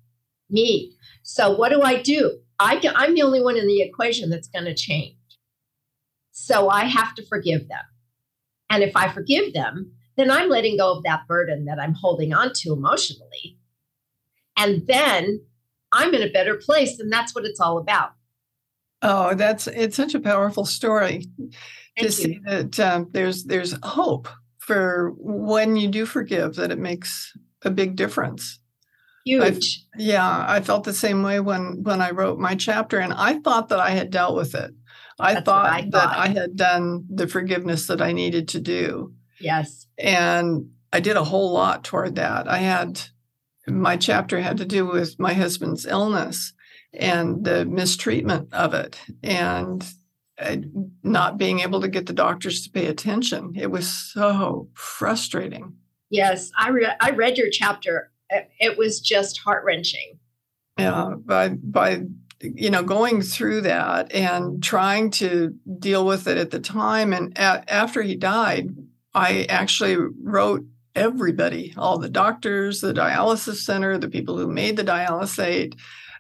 Me. 0.49 0.95
So 1.23 1.55
what 1.55 1.71
do 1.71 1.83
I 1.83 2.01
do? 2.01 2.39
I 2.59 2.77
can, 2.77 2.95
I'm 2.97 3.15
the 3.15 3.23
only 3.23 3.43
one 3.43 3.57
in 3.57 3.67
the 3.67 3.83
equation 3.83 4.31
that's 4.31 4.49
going 4.49 4.65
to 4.65 4.75
change. 4.75 5.17
So 6.33 6.69
I 6.69 6.85
have 6.85 7.15
to 7.17 7.27
forgive 7.27 7.69
them. 7.69 7.85
And 8.71 8.83
if 8.83 8.97
I 8.97 9.13
forgive 9.13 9.53
them, 9.53 9.93
then 10.17 10.31
I'm 10.31 10.49
letting 10.49 10.79
go 10.79 10.97
of 10.97 11.05
that 11.05 11.27
burden 11.29 11.65
that 11.67 11.79
I'm 11.79 11.95
holding 11.95 12.33
on 12.33 12.53
to 12.55 12.73
emotionally. 12.73 13.59
And 14.57 14.87
then 14.87 15.41
I'm 15.93 16.15
in 16.15 16.23
a 16.23 16.31
better 16.31 16.57
place. 16.57 16.99
And 16.99 17.13
that's 17.13 17.35
what 17.35 17.45
it's 17.45 17.61
all 17.61 17.79
about. 17.79 18.13
Oh, 19.03 19.35
that's 19.35 19.67
it's 19.67 19.97
such 19.97 20.15
a 20.15 20.21
powerful 20.21 20.65
story 20.65 21.27
Thank 21.39 21.53
to 21.99 22.05
you. 22.05 22.11
see 22.11 22.41
that 22.47 22.81
um, 22.81 23.09
there's 23.13 23.45
there's 23.45 23.75
hope 23.83 24.29
for 24.59 25.13
when 25.19 25.77
you 25.77 25.89
do 25.89 26.07
forgive 26.07 26.57
that 26.57 26.73
it 26.73 26.79
makes 26.79 27.33
a 27.63 27.71
big 27.71 27.95
difference. 27.97 28.59
Huge. 29.25 29.85
Yeah, 29.97 30.45
I 30.49 30.61
felt 30.61 30.85
the 30.85 30.93
same 30.93 31.23
way 31.23 31.41
when 31.41 31.83
when 31.83 32.01
I 32.01 32.11
wrote 32.11 32.39
my 32.39 32.55
chapter, 32.55 32.99
and 32.99 33.13
I 33.13 33.39
thought 33.41 33.69
that 33.69 33.81
I 33.81 33.91
had 33.91 34.11
dealt 34.11 34.37
with 34.37 34.55
it. 34.55 34.73
I 35.19 35.35
That's 35.35 35.47
what 35.47 35.55
thought 35.55 35.91
that. 35.91 36.19
I 36.19 36.29
had 36.29 36.57
done 36.57 37.05
the 37.09 37.27
forgiveness 37.27 37.87
that 37.89 38.01
I 38.01 38.13
needed 38.13 38.49
to 38.49 38.61
do, 38.61 39.13
yes. 39.41 39.87
and 39.99 40.71
I 40.93 41.01
did 41.01 41.17
a 41.17 41.25
whole 41.25 41.53
lot 41.53 41.85
toward 41.85 42.17
that. 42.17 42.49
I 42.49 42.59
had 42.59 43.01
my 43.67 43.97
chapter 43.97 44.41
had 44.41 44.59
to 44.59 44.65
do 44.65 44.87
with 44.87 45.19
my 45.19 45.33
husband's 45.35 45.85
illness 45.87 46.53
and 46.93 47.45
the 47.45 47.65
mistreatment 47.67 48.53
of 48.55 48.73
it, 48.75 48.99
and 49.23 49.85
uh, 50.39 50.57
not 51.03 51.37
being 51.39 51.61
able 51.61 51.81
to 51.81 51.89
get 51.89 52.07
the 52.07 52.13
doctors 52.13 52.63
to 52.63 52.71
pay 52.71 52.87
attention. 52.87 53.53
It 53.57 53.71
was 53.71 53.89
so 53.89 54.69
frustrating. 54.75 55.75
Yes. 56.11 56.51
I 56.57 56.69
re- 56.71 56.97
I 57.01 57.11
read 57.11 57.37
your 57.37 57.51
chapter. 57.51 58.13
It, 58.31 58.49
it 58.61 58.79
was 58.79 59.01
just 59.01 59.39
heart 59.41 59.65
wrenching. 59.65 60.19
yeah 60.79 61.11
by 61.25 61.49
by 61.51 62.03
you 62.41 62.71
know 62.71 62.83
going 62.83 63.23
through 63.23 63.63
that 63.63 64.13
and 64.13 64.63
trying 64.63 65.11
to 65.11 65.55
deal 65.79 66.05
with 66.05 66.27
it 66.29 66.37
at 66.37 66.51
the 66.51 66.61
time 66.61 67.13
and 67.13 67.33
a- 67.39 67.65
after 67.73 68.03
he 68.03 68.15
died 68.15 68.69
i 69.17 69.45
actually 69.49 69.97
wrote 70.23 70.65
everybody 70.95 71.75
all 71.77 71.99
the 71.99 72.09
doctors 72.09 72.81
the 72.81 72.93
dialysis 72.93 73.57
center 73.57 73.99
the 73.99 74.09
people 74.09 74.39
who 74.39 74.47
made 74.47 74.77
the 74.77 74.85
dialysate 74.85 75.75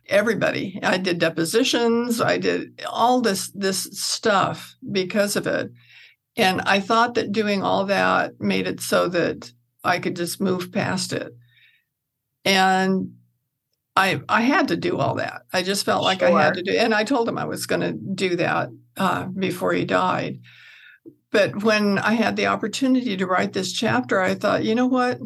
everybody. 0.08 0.78
I 0.82 0.98
did 0.98 1.18
depositions. 1.18 2.20
I 2.20 2.38
did 2.38 2.84
all 2.88 3.20
this 3.20 3.50
this 3.50 3.84
stuff 3.92 4.76
because 4.92 5.36
of 5.36 5.46
it. 5.46 5.70
And 6.36 6.60
i 6.62 6.80
thought 6.80 7.14
that 7.14 7.32
doing 7.32 7.62
all 7.62 7.86
that 7.86 8.40
made 8.40 8.66
it 8.66 8.80
so 8.80 9.08
that 9.08 9.50
i 9.84 9.98
could 9.98 10.16
just 10.16 10.40
move 10.40 10.72
past 10.72 11.12
it. 11.12 11.32
And 12.44 13.14
I 13.96 14.20
I 14.28 14.42
had 14.42 14.68
to 14.68 14.76
do 14.76 14.98
all 14.98 15.14
that. 15.16 15.42
I 15.52 15.62
just 15.62 15.84
felt 15.84 16.04
like 16.04 16.22
I 16.22 16.30
had 16.30 16.54
to 16.54 16.62
do, 16.62 16.72
and 16.72 16.94
I 16.94 17.04
told 17.04 17.28
him 17.28 17.38
I 17.38 17.46
was 17.46 17.66
going 17.66 17.80
to 17.80 17.92
do 17.92 18.36
that 18.36 18.68
uh, 18.96 19.24
before 19.24 19.72
he 19.72 19.84
died. 19.84 20.40
But 21.36 21.62
when 21.62 21.98
I 21.98 22.14
had 22.14 22.36
the 22.36 22.46
opportunity 22.46 23.14
to 23.14 23.26
write 23.26 23.52
this 23.52 23.70
chapter, 23.70 24.22
I 24.22 24.34
thought, 24.34 24.64
you 24.64 24.74
know 24.74 24.86
what? 24.86 25.18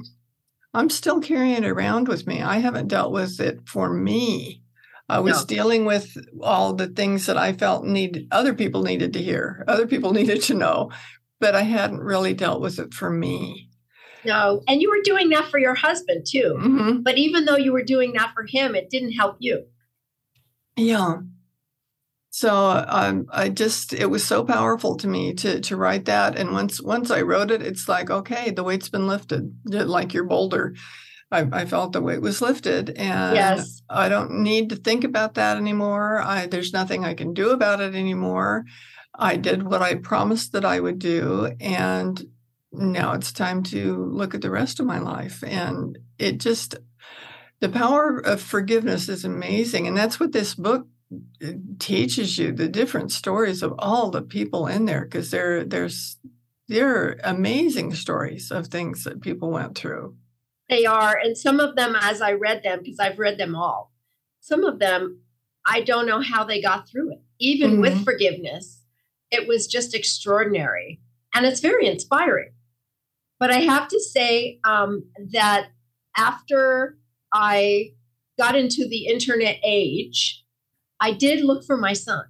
I'm 0.74 0.90
still 0.90 1.20
carrying 1.20 1.62
it 1.62 1.68
around 1.70 2.08
with 2.08 2.26
me. 2.26 2.42
I 2.42 2.58
haven't 2.58 2.88
dealt 2.88 3.12
with 3.12 3.38
it 3.38 3.60
for 3.68 3.88
me. 3.92 4.60
I 5.08 5.20
was 5.20 5.40
No. 5.42 5.46
dealing 5.46 5.84
with 5.84 6.16
all 6.42 6.72
the 6.72 6.88
things 6.88 7.26
that 7.26 7.36
I 7.36 7.52
felt 7.52 7.84
need 7.84 8.26
other 8.32 8.54
people 8.54 8.82
needed 8.82 9.12
to 9.12 9.22
hear, 9.22 9.64
other 9.68 9.86
people 9.86 10.12
needed 10.20 10.42
to 10.42 10.54
know, 10.54 10.90
but 11.38 11.54
I 11.54 11.62
hadn't 11.62 12.00
really 12.00 12.34
dealt 12.34 12.60
with 12.60 12.80
it 12.80 12.92
for 12.92 13.10
me. 13.10 13.68
No. 14.24 14.62
And 14.66 14.82
you 14.82 14.90
were 14.90 15.02
doing 15.04 15.30
that 15.30 15.48
for 15.48 15.58
your 15.60 15.74
husband 15.76 16.26
too. 16.28 16.56
Mhm. 16.58 17.04
But 17.04 17.18
even 17.18 17.44
though 17.44 17.56
you 17.56 17.72
were 17.72 17.84
doing 17.84 18.14
that 18.14 18.32
for 18.34 18.44
him, 18.48 18.74
it 18.74 18.90
didn't 18.90 19.12
help 19.12 19.36
you. 19.38 19.64
Yeah. 20.76 21.18
So 22.30 22.84
um, 22.86 23.26
I 23.30 23.48
just 23.48 23.92
it 23.92 24.06
was 24.06 24.24
so 24.24 24.44
powerful 24.44 24.96
to 24.98 25.08
me 25.08 25.34
to 25.34 25.60
to 25.62 25.76
write 25.76 26.04
that, 26.06 26.36
and 26.38 26.52
once 26.52 26.80
once 26.80 27.10
I 27.10 27.22
wrote 27.22 27.50
it, 27.50 27.60
it's 27.62 27.88
like 27.88 28.08
okay, 28.10 28.50
the 28.50 28.62
weight's 28.62 28.88
been 28.88 29.08
lifted, 29.08 29.52
like 29.66 30.14
your 30.14 30.24
boulder. 30.24 30.74
I, 31.32 31.46
I 31.52 31.64
felt 31.66 31.92
the 31.92 32.00
weight 32.02 32.22
was 32.22 32.40
lifted, 32.40 32.90
and 32.90 33.34
Yes. 33.36 33.82
I 33.88 34.08
don't 34.08 34.42
need 34.42 34.70
to 34.70 34.76
think 34.76 35.04
about 35.04 35.34
that 35.34 35.56
anymore. 35.56 36.20
I 36.20 36.46
there's 36.46 36.72
nothing 36.72 37.04
I 37.04 37.14
can 37.14 37.34
do 37.34 37.50
about 37.50 37.80
it 37.80 37.94
anymore. 37.94 38.64
I 39.14 39.36
did 39.36 39.64
what 39.64 39.82
I 39.82 39.96
promised 39.96 40.52
that 40.52 40.64
I 40.64 40.80
would 40.80 40.98
do, 41.00 41.52
and 41.60 42.22
now 42.72 43.12
it's 43.14 43.32
time 43.32 43.62
to 43.64 44.06
look 44.06 44.34
at 44.34 44.42
the 44.42 44.50
rest 44.50 44.80
of 44.80 44.86
my 44.86 44.98
life. 45.00 45.42
And 45.44 45.98
it 46.18 46.38
just 46.38 46.76
the 47.60 47.68
power 47.68 48.18
of 48.18 48.40
forgiveness 48.40 49.08
is 49.08 49.24
amazing, 49.24 49.86
and 49.88 49.96
that's 49.96 50.20
what 50.20 50.32
this 50.32 50.54
book 50.54 50.86
teaches 51.78 52.38
you 52.38 52.52
the 52.52 52.68
different 52.68 53.10
stories 53.10 53.62
of 53.62 53.74
all 53.78 54.10
the 54.10 54.22
people 54.22 54.66
in 54.66 54.84
there 54.84 55.02
because 55.04 55.30
there 55.30 55.64
there's 55.64 56.18
they're 56.68 57.18
amazing 57.24 57.94
stories 57.94 58.50
of 58.52 58.68
things 58.68 59.02
that 59.04 59.20
people 59.20 59.50
went 59.50 59.76
through. 59.76 60.14
They 60.68 60.86
are. 60.86 61.18
And 61.18 61.36
some 61.36 61.58
of 61.58 61.74
them, 61.74 61.96
as 62.00 62.22
I 62.22 62.32
read 62.34 62.62
them, 62.62 62.78
because 62.84 63.00
I've 63.00 63.18
read 63.18 63.38
them 63.38 63.56
all, 63.56 63.92
some 64.38 64.62
of 64.62 64.78
them, 64.78 65.22
I 65.66 65.80
don't 65.80 66.06
know 66.06 66.20
how 66.20 66.44
they 66.44 66.62
got 66.62 66.88
through 66.88 67.10
it. 67.12 67.22
Even 67.40 67.80
with 67.80 67.94
Mhm. 67.94 68.04
forgiveness, 68.04 68.84
it 69.32 69.48
was 69.48 69.66
just 69.66 69.96
extraordinary. 69.96 71.00
And 71.34 71.44
it's 71.44 71.58
very 71.60 71.88
inspiring. 71.88 72.52
But 73.40 73.50
I 73.50 73.60
have 73.60 73.88
to 73.88 73.98
say 73.98 74.60
um, 74.64 75.10
that 75.32 75.70
after 76.16 76.98
I 77.32 77.94
got 78.38 78.54
into 78.54 78.86
the 78.86 79.06
internet 79.06 79.58
age, 79.64 80.39
I 81.00 81.12
did 81.12 81.44
look 81.44 81.64
for 81.64 81.76
my 81.76 81.94
son. 81.94 82.24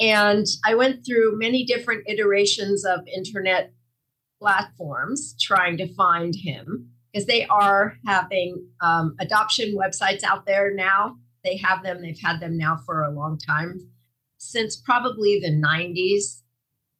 And 0.00 0.46
I 0.64 0.74
went 0.74 1.04
through 1.04 1.38
many 1.38 1.64
different 1.64 2.04
iterations 2.08 2.84
of 2.84 3.00
internet 3.06 3.72
platforms 4.38 5.34
trying 5.40 5.76
to 5.78 5.92
find 5.94 6.34
him 6.34 6.90
because 7.12 7.26
they 7.26 7.46
are 7.46 7.96
having 8.06 8.66
um, 8.80 9.16
adoption 9.18 9.76
websites 9.76 10.22
out 10.22 10.46
there 10.46 10.72
now. 10.72 11.16
They 11.44 11.56
have 11.56 11.82
them, 11.82 12.02
they've 12.02 12.20
had 12.20 12.40
them 12.40 12.56
now 12.56 12.78
for 12.84 13.02
a 13.02 13.10
long 13.10 13.38
time, 13.38 13.88
since 14.36 14.76
probably 14.76 15.40
the 15.40 15.50
90s. 15.50 16.42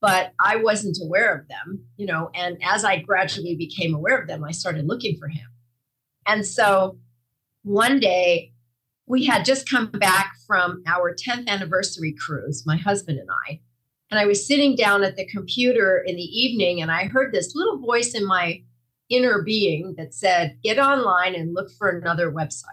But 0.00 0.32
I 0.38 0.56
wasn't 0.56 0.98
aware 1.02 1.34
of 1.34 1.48
them, 1.48 1.84
you 1.96 2.06
know. 2.06 2.30
And 2.32 2.56
as 2.64 2.84
I 2.84 2.98
gradually 2.98 3.56
became 3.56 3.94
aware 3.94 4.20
of 4.20 4.28
them, 4.28 4.44
I 4.44 4.52
started 4.52 4.86
looking 4.86 5.18
for 5.18 5.26
him. 5.26 5.46
And 6.24 6.46
so 6.46 6.98
one 7.62 7.98
day 7.98 8.52
we 9.08 9.24
had 9.24 9.44
just 9.44 9.68
come 9.68 9.90
back 9.90 10.36
from 10.46 10.82
our 10.86 11.14
10th 11.14 11.48
anniversary 11.48 12.12
cruise, 12.12 12.64
my 12.66 12.76
husband 12.76 13.18
and 13.18 13.28
I. 13.48 13.60
And 14.10 14.20
I 14.20 14.26
was 14.26 14.46
sitting 14.46 14.76
down 14.76 15.02
at 15.02 15.16
the 15.16 15.26
computer 15.26 16.02
in 16.06 16.16
the 16.16 16.22
evening 16.22 16.80
and 16.80 16.90
I 16.90 17.06
heard 17.06 17.32
this 17.32 17.54
little 17.54 17.78
voice 17.78 18.14
in 18.14 18.26
my 18.26 18.62
inner 19.10 19.42
being 19.42 19.94
that 19.96 20.14
said, 20.14 20.58
Get 20.62 20.78
online 20.78 21.34
and 21.34 21.54
look 21.54 21.70
for 21.70 21.88
another 21.88 22.30
website. 22.30 22.64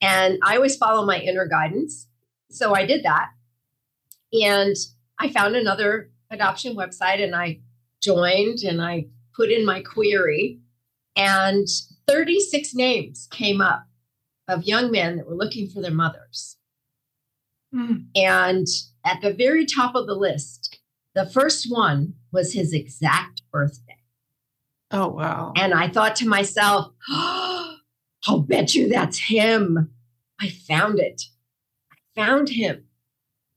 And 0.00 0.38
I 0.42 0.56
always 0.56 0.76
follow 0.76 1.04
my 1.04 1.18
inner 1.18 1.46
guidance. 1.46 2.06
So 2.50 2.74
I 2.74 2.86
did 2.86 3.04
that. 3.04 3.30
And 4.32 4.76
I 5.18 5.30
found 5.30 5.56
another 5.56 6.10
adoption 6.30 6.76
website 6.76 7.22
and 7.22 7.34
I 7.34 7.60
joined 8.02 8.60
and 8.60 8.80
I 8.80 9.06
put 9.34 9.50
in 9.50 9.64
my 9.64 9.80
query. 9.80 10.60
And 11.16 11.66
36 12.06 12.74
names 12.74 13.28
came 13.30 13.60
up 13.60 13.87
of 14.48 14.64
young 14.64 14.90
men 14.90 15.16
that 15.16 15.28
were 15.28 15.36
looking 15.36 15.68
for 15.68 15.80
their 15.80 15.92
mothers. 15.92 16.56
Mm. 17.74 18.06
And 18.16 18.66
at 19.04 19.20
the 19.20 19.32
very 19.32 19.66
top 19.66 19.94
of 19.94 20.06
the 20.06 20.14
list, 20.14 20.78
the 21.14 21.26
first 21.26 21.70
one 21.70 22.14
was 22.32 22.52
his 22.52 22.72
exact 22.72 23.42
birthday. 23.52 23.96
Oh 24.90 25.08
wow! 25.08 25.52
And 25.56 25.74
I 25.74 25.88
thought 25.88 26.16
to 26.16 26.28
myself, 26.28 26.92
oh, 27.10 27.76
I'll 28.26 28.40
bet 28.40 28.74
you 28.74 28.88
that's 28.88 29.18
him. 29.18 29.90
I 30.40 30.48
found 30.48 30.98
it. 30.98 31.22
I 31.92 31.96
found 32.14 32.48
him. 32.48 32.84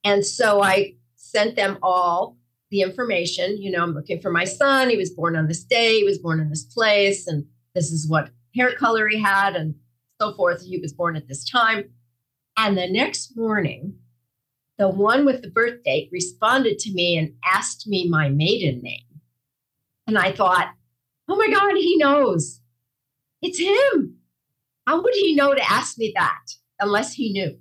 And 0.04 0.26
so 0.26 0.62
I 0.62 0.96
sent 1.16 1.56
them 1.56 1.78
all 1.82 2.38
the 2.70 2.82
information. 2.82 3.62
You 3.62 3.72
know, 3.72 3.84
I'm 3.84 3.94
looking 3.94 4.20
for 4.20 4.32
my 4.32 4.44
son. 4.44 4.90
He 4.90 4.98
was 4.98 5.12
born 5.12 5.36
on 5.36 5.48
this 5.48 5.64
day, 5.64 6.00
he 6.00 6.04
was 6.04 6.18
born 6.18 6.40
in 6.40 6.50
this 6.50 6.64
place, 6.64 7.28
and 7.28 7.46
this 7.76 7.92
is 7.92 8.08
what 8.10 8.30
hair 8.56 8.74
color 8.76 9.08
he 9.08 9.20
had, 9.20 9.56
and 9.56 9.76
so 10.22 10.34
forth. 10.34 10.62
He 10.62 10.78
was 10.78 10.94
born 10.94 11.16
at 11.16 11.28
this 11.28 11.50
time. 11.50 11.86
And 12.56 12.78
the 12.78 12.88
next 12.88 13.36
morning, 13.36 13.96
the 14.78 14.88
one 14.88 15.26
with 15.26 15.42
the 15.42 15.50
birth 15.50 15.84
date 15.84 16.10
responded 16.12 16.78
to 16.80 16.94
me 16.94 17.18
and 17.18 17.34
asked 17.44 17.88
me 17.88 18.08
my 18.08 18.30
maiden 18.30 18.82
name. 18.84 19.22
And 20.06 20.18
I 20.18 20.32
thought, 20.32 20.74
oh 21.28 21.36
my 21.36 21.50
God, 21.50 21.76
he 21.76 21.98
knows. 21.98 22.62
It's 23.42 23.60
him. 23.60 24.18
How 24.86 25.02
would 25.02 25.16
he 25.16 25.36
know 25.36 25.56
to 25.56 25.72
ask 25.72 25.98
me 25.98 26.14
that 26.16 26.42
unless 26.80 27.14
he 27.14 27.32
knew? 27.32 27.58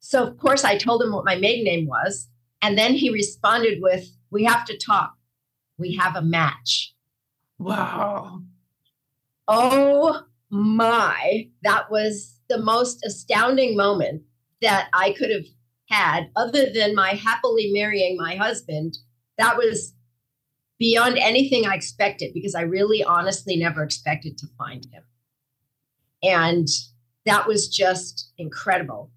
So, 0.00 0.24
of 0.24 0.38
course, 0.38 0.64
I 0.64 0.76
told 0.76 1.02
him 1.02 1.12
what 1.12 1.24
my 1.24 1.36
maiden 1.36 1.64
name 1.64 1.86
was. 1.86 2.28
And 2.62 2.76
then 2.76 2.94
he 2.94 3.10
responded 3.10 3.78
with, 3.80 4.08
We 4.30 4.44
have 4.44 4.64
to 4.66 4.78
talk. 4.78 5.12
We 5.78 5.94
have 5.96 6.16
a 6.16 6.22
match. 6.22 6.94
Wow! 7.58 8.42
Oh 9.46 10.24
my, 10.56 11.48
that 11.62 11.90
was 11.90 12.40
the 12.48 12.58
most 12.58 13.04
astounding 13.04 13.76
moment 13.76 14.22
that 14.62 14.88
I 14.92 15.12
could 15.12 15.30
have 15.30 15.44
had, 15.88 16.30
other 16.34 16.66
than 16.72 16.94
my 16.94 17.10
happily 17.10 17.70
marrying 17.72 18.16
my 18.16 18.36
husband. 18.36 18.98
That 19.38 19.56
was 19.56 19.94
beyond 20.78 21.18
anything 21.18 21.66
I 21.66 21.74
expected 21.74 22.32
because 22.34 22.54
I 22.54 22.62
really 22.62 23.04
honestly 23.04 23.56
never 23.56 23.82
expected 23.82 24.38
to 24.38 24.46
find 24.58 24.86
him. 24.92 25.02
And 26.22 26.68
that 27.24 27.46
was 27.46 27.68
just 27.68 28.32
incredible. 28.38 29.10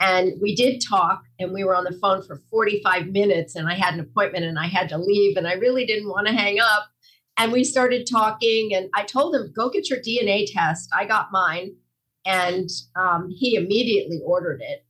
And 0.00 0.34
we 0.40 0.54
did 0.54 0.82
talk, 0.86 1.22
and 1.38 1.52
we 1.52 1.64
were 1.64 1.74
on 1.74 1.84
the 1.84 1.98
phone 2.00 2.22
for 2.22 2.42
45 2.50 3.06
minutes, 3.08 3.54
and 3.54 3.68
I 3.68 3.74
had 3.74 3.94
an 3.94 4.00
appointment 4.00 4.44
and 4.44 4.58
I 4.58 4.66
had 4.66 4.88
to 4.90 4.98
leave, 4.98 5.36
and 5.36 5.46
I 5.46 5.54
really 5.54 5.86
didn't 5.86 6.08
want 6.08 6.26
to 6.26 6.32
hang 6.32 6.58
up. 6.60 6.88
And 7.36 7.52
we 7.52 7.64
started 7.64 8.06
talking, 8.10 8.74
and 8.74 8.88
I 8.94 9.02
told 9.02 9.34
him, 9.34 9.52
Go 9.54 9.70
get 9.70 9.90
your 9.90 9.98
DNA 9.98 10.46
test. 10.50 10.90
I 10.92 11.04
got 11.04 11.32
mine. 11.32 11.74
And 12.26 12.70
um, 12.96 13.28
he 13.30 13.56
immediately 13.56 14.20
ordered 14.24 14.62
it. 14.62 14.84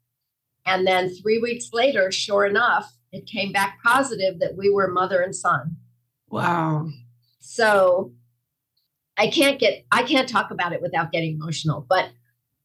And 0.66 0.86
then 0.86 1.14
three 1.14 1.38
weeks 1.38 1.70
later, 1.72 2.12
sure 2.12 2.46
enough, 2.46 2.96
it 3.12 3.26
came 3.26 3.52
back 3.52 3.78
positive 3.82 4.38
that 4.40 4.56
we 4.56 4.70
were 4.70 4.88
mother 4.88 5.20
and 5.20 5.34
son. 5.34 5.76
Wow. 6.28 6.88
So 7.40 8.12
I 9.16 9.28
can't 9.28 9.58
get, 9.58 9.84
I 9.92 10.02
can't 10.02 10.28
talk 10.28 10.50
about 10.50 10.72
it 10.72 10.82
without 10.82 11.12
getting 11.12 11.34
emotional. 11.34 11.84
But 11.88 12.10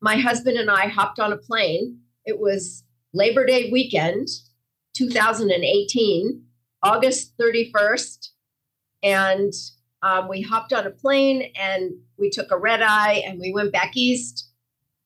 my 0.02 0.18
husband 0.18 0.58
and 0.58 0.72
I 0.72 0.88
hopped 0.88 1.20
on 1.20 1.34
a 1.34 1.38
plane. 1.38 2.00
It 2.26 2.40
was 2.40 2.84
Labor 3.14 3.46
Day 3.46 3.70
weekend, 3.72 4.28
2018, 4.96 6.44
August 6.84 7.38
31st. 7.38 8.30
And 9.04 9.54
um, 10.02 10.28
we 10.28 10.42
hopped 10.42 10.74
on 10.74 10.88
a 10.88 10.92
plane 10.92 11.52
and 11.56 11.92
we 12.18 12.30
took 12.30 12.52
a 12.52 12.58
red 12.58 12.82
eye 12.82 13.22
and 13.26 13.40
we 13.40 13.52
went 13.54 13.72
back 13.72 13.96
east. 13.96 14.50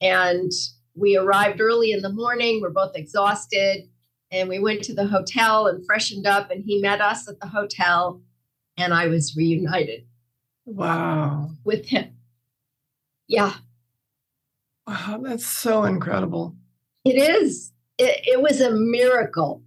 And 0.02 0.52
we 0.96 1.18
arrived 1.18 1.62
early 1.62 1.92
in 1.92 2.02
the 2.02 2.12
morning. 2.12 2.62
We're 2.62 2.70
both 2.70 2.96
exhausted. 2.96 3.90
And 4.32 4.50
we 4.50 4.60
went 4.60 4.84
to 4.84 4.94
the 4.94 5.08
hotel 5.08 5.68
and 5.68 5.86
freshened 5.86 6.28
up. 6.28 6.52
And 6.52 6.64
he 6.64 6.82
met 6.82 7.02
us 7.02 7.28
at 7.28 7.40
the 7.40 7.48
hotel. 7.48 8.22
And 8.78 8.94
I 8.94 9.08
was 9.08 9.36
reunited. 9.36 10.06
Wow. 10.66 11.52
With 11.64 11.88
him. 11.88 12.16
Yeah. 13.28 13.54
Wow. 14.88 15.22
That's 15.24 15.46
so 15.46 15.84
incredible. 15.84 16.56
It 17.06 17.18
is. 17.18 17.72
It, 17.98 18.22
it 18.26 18.42
was 18.42 18.60
a 18.60 18.72
miracle, 18.72 19.64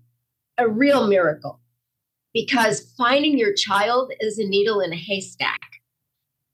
a 0.59 0.69
real 0.69 1.07
miracle 1.07 1.61
because 2.37 2.93
finding 2.99 3.39
your 3.39 3.55
child 3.55 4.13
is 4.21 4.39
a 4.39 4.47
needle 4.47 4.81
in 4.81 4.93
a 4.93 4.97
haystack, 4.97 5.81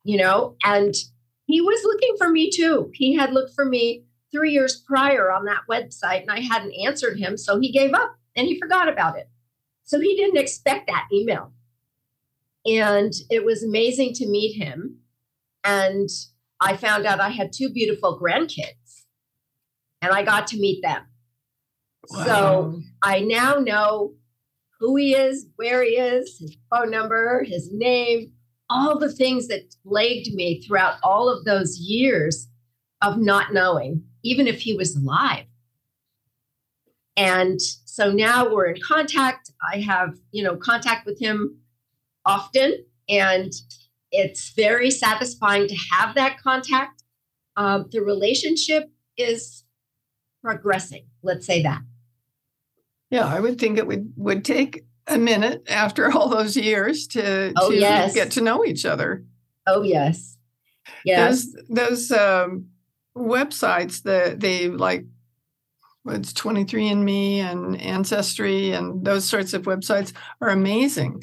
you 0.05 0.17
know, 0.17 0.55
and 0.63 0.95
he 1.47 1.61
was 1.61 1.83
looking 1.83 2.15
for 2.17 2.31
me 2.31 2.53
too. 2.53 2.89
He 2.95 3.17
had 3.17 3.33
looked 3.33 3.53
for 3.53 3.65
me 3.65 4.05
three 4.31 4.53
years 4.53 4.81
prior 4.87 5.33
on 5.33 5.45
that 5.47 5.63
website 5.69 6.23
and 6.23 6.31
I 6.31 6.39
hadn't 6.39 6.73
answered 6.87 7.19
him. 7.19 7.37
So 7.37 7.59
he 7.59 7.73
gave 7.73 7.95
up 7.95 8.15
and 8.37 8.47
he 8.47 8.61
forgot 8.61 8.89
about 8.89 9.19
it. 9.19 9.29
So 9.83 9.99
he 9.99 10.15
didn't 10.15 10.39
expect 10.39 10.87
that 10.87 11.09
email. 11.13 11.53
And 12.65 13.13
it 13.29 13.45
was 13.45 13.65
amazing 13.65 14.13
to 14.15 14.29
meet 14.29 14.63
him. 14.63 14.99
And 15.65 16.09
I 16.61 16.77
found 16.77 17.07
out 17.07 17.19
I 17.19 17.31
had 17.31 17.53
two 17.53 17.71
beautiful 17.71 18.21
grandkids 18.23 19.03
and 20.01 20.13
I 20.13 20.23
got 20.23 20.47
to 20.49 20.61
meet 20.61 20.81
them. 20.81 21.03
Wow. 22.09 22.25
So 22.25 22.81
I 23.03 23.19
now 23.19 23.57
know 23.57 24.15
who 24.83 24.97
he 24.97 25.15
is, 25.15 25.47
where 25.55 25.85
he 25.85 25.91
is, 25.91 26.39
his 26.41 26.57
phone 26.69 26.91
number, 26.91 27.45
his 27.45 27.73
name, 27.73 28.33
all 28.69 28.99
the 28.99 29.13
things 29.13 29.47
that 29.47 29.73
plagued 29.87 30.35
me 30.35 30.61
throughout 30.61 30.97
all 31.05 31.29
of 31.29 31.45
those 31.45 31.79
years 31.79 32.49
of 33.01 33.17
not 33.17 33.53
knowing, 33.53 34.03
even 34.25 34.49
if 34.49 34.61
he 34.61 34.77
was 34.77 34.97
alive. 34.97 35.45
And 37.17 37.63
so 37.63 38.11
now 38.11 38.53
we're 38.53 38.67
in 38.67 38.83
contact. 38.83 39.53
I 39.73 39.79
have, 39.79 40.15
you 40.33 40.43
know, 40.43 40.57
contact 40.57 41.07
with 41.07 41.21
him 41.21 41.59
often, 42.27 42.85
and 43.09 43.53
it's 44.11 44.51
very 44.51 44.91
satisfying 44.91 45.69
to 45.69 45.77
have 45.93 46.17
that 46.17 46.39
contact. 46.43 47.05
Um, 47.57 47.87
the 47.93 48.01
relationship 48.01 48.91
is 49.17 49.63
progressing, 50.43 51.07
let's 51.23 51.47
say 51.47 51.63
that. 51.63 51.83
Yeah, 53.13 53.27
I 53.27 53.41
would 53.41 53.61
think 53.61 53.77
it 53.77 53.87
would 53.87 54.13
would 54.17 54.43
take 54.43 54.87
a 55.07 55.19
minute 55.19 55.65
after 55.69 56.11
all 56.11 56.29
those 56.29 56.57
years 56.57 57.07
to, 57.09 57.53
oh, 57.57 57.71
to 57.71 57.77
yes. 57.77 58.15
get 58.15 58.33
to 58.33 58.41
know 58.41 58.65
each 58.65 58.87
other. 58.87 59.25
Oh 59.67 59.83
yes. 59.83 60.39
Yes. 61.05 61.47
Those, 61.69 62.09
those 62.09 62.13
um, 62.13 62.69
websites 63.17 64.03
that 64.03 64.41
they 64.41 64.69
like 64.69 65.05
it's 66.07 66.33
23andme 66.33 67.37
and 67.37 67.81
ancestry 67.81 68.73
and 68.73 69.05
those 69.05 69.25
sorts 69.25 69.53
of 69.53 69.63
websites 69.63 70.13
are 70.41 70.49
amazing 70.49 71.23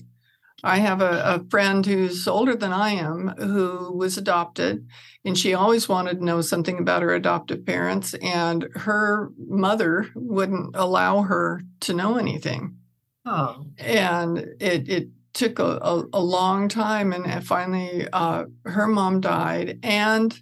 i 0.63 0.79
have 0.79 1.01
a, 1.01 1.21
a, 1.23 1.49
friend 1.49 1.85
who's 1.85 2.27
older 2.27 2.55
than 2.55 2.73
i 2.73 2.89
am 2.89 3.29
who 3.37 3.91
was 3.95 4.17
adopted 4.17 4.85
and 5.25 5.37
she 5.37 5.53
always 5.53 5.89
wanted 5.89 6.19
to 6.19 6.25
know 6.25 6.41
something 6.41 6.79
about 6.79 7.01
her 7.01 7.13
adoptive 7.13 7.65
parents 7.65 8.13
and 8.15 8.67
her 8.75 9.31
mother 9.37 10.09
wouldn't 10.15 10.75
allow 10.75 11.21
her 11.23 11.61
to 11.81 11.93
know 11.93 12.17
anything. 12.17 12.77
Oh. 13.25 13.65
And 13.77 14.37
it 14.59 14.89
it 14.89 15.09
took 15.33 15.59
a, 15.59 15.79
a, 15.81 16.05
a 16.13 16.21
long 16.21 16.69
time 16.69 17.13
and 17.13 17.45
finally 17.45 18.07
uh, 18.11 18.45
her 18.65 18.87
mom 18.87 19.21
died 19.21 19.79
and 19.83 20.37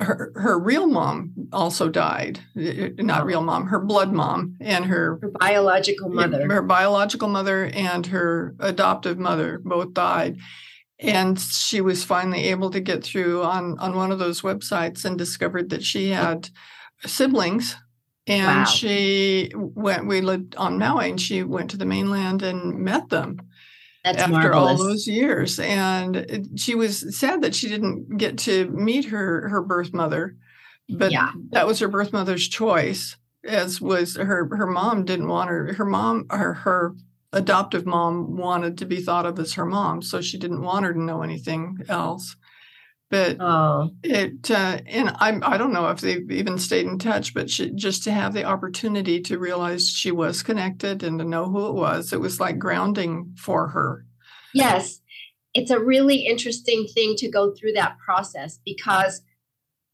her 0.00 0.32
her 0.36 0.58
real 0.58 0.86
mom 0.86 1.32
also 1.52 1.88
died 1.88 2.38
uh, 2.56 2.60
uh, 2.60 2.88
not 2.98 3.26
real 3.26 3.42
mom 3.42 3.66
her 3.66 3.80
blood 3.80 4.12
mom 4.12 4.56
and 4.60 4.84
her, 4.84 5.18
her 5.20 5.32
biological 5.40 6.08
mother. 6.08 6.46
her 6.48 6.62
biological 6.62 7.28
mother 7.28 7.66
and 7.74 8.06
her 8.06 8.54
adoptive 8.60 9.18
mother 9.18 9.60
both 9.64 9.92
died. 9.94 10.38
And 11.00 11.38
she 11.38 11.80
was 11.80 12.02
finally 12.02 12.46
able 12.48 12.70
to 12.70 12.80
get 12.80 13.04
through 13.04 13.42
on 13.42 13.78
on 13.78 13.94
one 13.94 14.10
of 14.10 14.18
those 14.18 14.42
websites 14.42 15.04
and 15.04 15.16
discovered 15.16 15.70
that 15.70 15.84
she 15.84 16.10
had 16.10 16.48
siblings. 17.04 17.76
And 18.26 18.58
wow. 18.58 18.64
she 18.64 19.52
went 19.54 20.06
we 20.06 20.20
lived 20.20 20.54
on 20.56 20.78
maui 20.78 21.10
and 21.10 21.20
she 21.20 21.42
went 21.42 21.70
to 21.70 21.76
the 21.76 21.86
mainland 21.86 22.42
and 22.42 22.78
met 22.78 23.08
them 23.08 23.38
That's 24.16 24.22
after 24.24 24.32
marvelous. 24.32 24.80
all 24.80 24.86
those 24.86 25.06
years 25.06 25.58
and 25.58 26.48
she 26.56 26.74
was 26.74 27.16
sad 27.16 27.42
that 27.42 27.54
she 27.54 27.68
didn't 27.68 28.16
get 28.16 28.38
to 28.38 28.68
meet 28.70 29.06
her 29.06 29.48
her 29.48 29.62
birth 29.62 29.92
mother 29.92 30.36
but 30.88 31.12
yeah. 31.12 31.32
that 31.50 31.66
was 31.66 31.78
her 31.80 31.88
birth 31.88 32.12
mother's 32.12 32.48
choice 32.48 33.16
as 33.44 33.80
was 33.80 34.16
her 34.16 34.48
her 34.56 34.66
mom 34.66 35.04
didn't 35.04 35.28
want 35.28 35.50
her 35.50 35.74
her 35.74 35.84
mom 35.84 36.26
or 36.30 36.54
her 36.54 36.94
adoptive 37.32 37.86
mom 37.86 38.36
wanted 38.36 38.78
to 38.78 38.86
be 38.86 39.00
thought 39.00 39.26
of 39.26 39.38
as 39.38 39.54
her 39.54 39.66
mom, 39.66 40.02
so 40.02 40.20
she 40.20 40.38
didn't 40.38 40.62
want 40.62 40.84
her 40.84 40.92
to 40.92 41.02
know 41.02 41.22
anything 41.22 41.78
else. 41.88 42.36
But 43.10 43.38
oh. 43.40 43.90
it, 44.02 44.50
uh, 44.50 44.80
and 44.86 45.14
I'm, 45.16 45.42
I 45.42 45.56
don't 45.56 45.72
know 45.72 45.88
if 45.88 46.00
they've 46.00 46.30
even 46.30 46.58
stayed 46.58 46.86
in 46.86 46.98
touch, 46.98 47.32
but 47.32 47.48
she, 47.48 47.70
just 47.70 48.04
to 48.04 48.12
have 48.12 48.34
the 48.34 48.44
opportunity 48.44 49.20
to 49.22 49.38
realize 49.38 49.88
she 49.88 50.10
was 50.10 50.42
connected 50.42 51.02
and 51.02 51.18
to 51.18 51.24
know 51.24 51.46
who 51.46 51.68
it 51.68 51.74
was, 51.74 52.12
it 52.12 52.20
was 52.20 52.38
like 52.38 52.58
grounding 52.58 53.34
for 53.38 53.68
her. 53.68 54.04
Yes. 54.52 55.00
It's 55.54 55.70
a 55.70 55.80
really 55.80 56.26
interesting 56.26 56.86
thing 56.86 57.14
to 57.16 57.30
go 57.30 57.54
through 57.54 57.72
that 57.72 57.98
process 57.98 58.60
because 58.62 59.22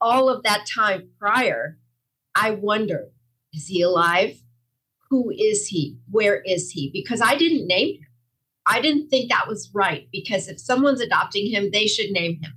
all 0.01 0.29
of 0.29 0.43
that 0.43 0.65
time 0.67 1.09
prior, 1.17 1.77
I 2.35 2.51
wondered, 2.51 3.11
is 3.53 3.67
he 3.67 3.81
alive? 3.81 4.41
who 5.09 5.31
is 5.37 5.67
he? 5.67 5.97
Where 6.09 6.41
is 6.41 6.71
he? 6.71 6.89
Because 6.91 7.21
I 7.21 7.35
didn't 7.35 7.67
name 7.67 7.95
him. 7.95 8.07
I 8.65 8.81
didn't 8.81 9.09
think 9.09 9.29
that 9.29 9.47
was 9.47 9.69
right 9.73 10.07
because 10.11 10.47
if 10.47 10.59
someone's 10.59 11.01
adopting 11.01 11.51
him, 11.51 11.69
they 11.71 11.87
should 11.87 12.09
name 12.11 12.39
him. 12.41 12.53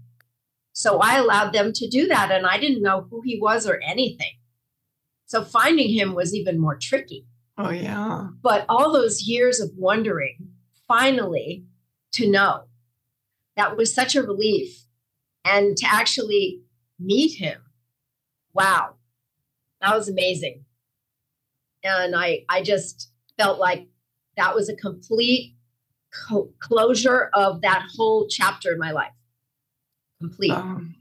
So 0.79 0.99
I 0.99 1.19
allowed 1.19 1.53
them 1.53 1.73
to 1.73 1.89
do 1.89 2.07
that 2.07 2.31
and 2.31 2.47
I 2.47 2.59
didn't 2.59 2.83
know 2.83 3.07
who 3.11 3.21
he 3.25 3.39
was 3.41 3.67
or 3.67 3.81
anything. 3.83 4.39
So 5.27 5.45
finding 5.45 5.91
him 5.91 6.15
was 6.15 6.35
even 6.35 6.61
more 6.61 6.77
tricky. 6.77 7.27
Oh, 7.57 7.71
yeah. 7.71 8.29
But 8.43 8.65
all 8.69 8.93
those 8.93 9.23
years 9.23 9.59
of 9.61 9.71
wondering, 9.77 10.51
finally 10.87 11.65
to 12.13 12.31
know, 12.31 12.65
that 13.57 13.77
was 13.77 13.93
such 13.93 14.15
a 14.15 14.23
relief. 14.23 14.85
And 15.45 15.77
to 15.77 15.87
actually 15.91 16.61
meet 17.01 17.39
him, 17.39 17.59
wow, 18.55 18.95
that 19.81 19.97
was 19.97 20.09
amazing 20.09 20.65
and 21.83 22.15
I 22.17 22.45
I 22.49 22.63
just 22.63 23.11
felt 23.37 23.59
like 23.59 23.87
that 24.37 24.55
was 24.55 24.69
a 24.69 24.77
complete 24.77 25.55
co- 26.29 26.53
closure 26.61 27.31
of 27.35 27.61
that 27.63 27.87
whole 27.97 28.27
chapter 28.29 28.73
in 28.73 28.79
my 28.79 28.93
life. 28.93 29.13
Complete. 30.21 30.53
Um, 30.53 30.97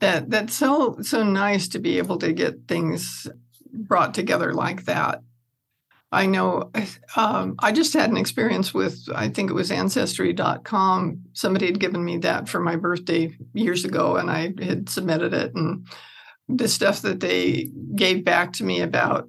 that 0.00 0.30
that's 0.30 0.54
so 0.54 0.98
so 1.02 1.22
nice 1.22 1.68
to 1.68 1.78
be 1.78 1.98
able 1.98 2.18
to 2.18 2.32
get 2.32 2.66
things 2.66 3.28
brought 3.72 4.14
together 4.14 4.52
like 4.52 4.84
that. 4.84 5.22
I 6.12 6.26
know 6.26 6.70
um, 7.16 7.56
I 7.58 7.72
just 7.72 7.94
had 7.94 8.10
an 8.10 8.16
experience 8.16 8.72
with, 8.72 9.08
I 9.14 9.28
think 9.28 9.50
it 9.50 9.54
was 9.54 9.70
ancestry.com. 9.70 11.24
Somebody 11.32 11.66
had 11.66 11.80
given 11.80 12.04
me 12.04 12.18
that 12.18 12.48
for 12.48 12.60
my 12.60 12.76
birthday 12.76 13.34
years 13.54 13.84
ago, 13.84 14.16
and 14.16 14.30
I 14.30 14.52
had 14.62 14.88
submitted 14.88 15.32
it. 15.32 15.54
And 15.54 15.86
the 16.48 16.68
stuff 16.68 17.02
that 17.02 17.20
they 17.20 17.70
gave 17.96 18.24
back 18.24 18.52
to 18.54 18.64
me 18.64 18.82
about 18.82 19.28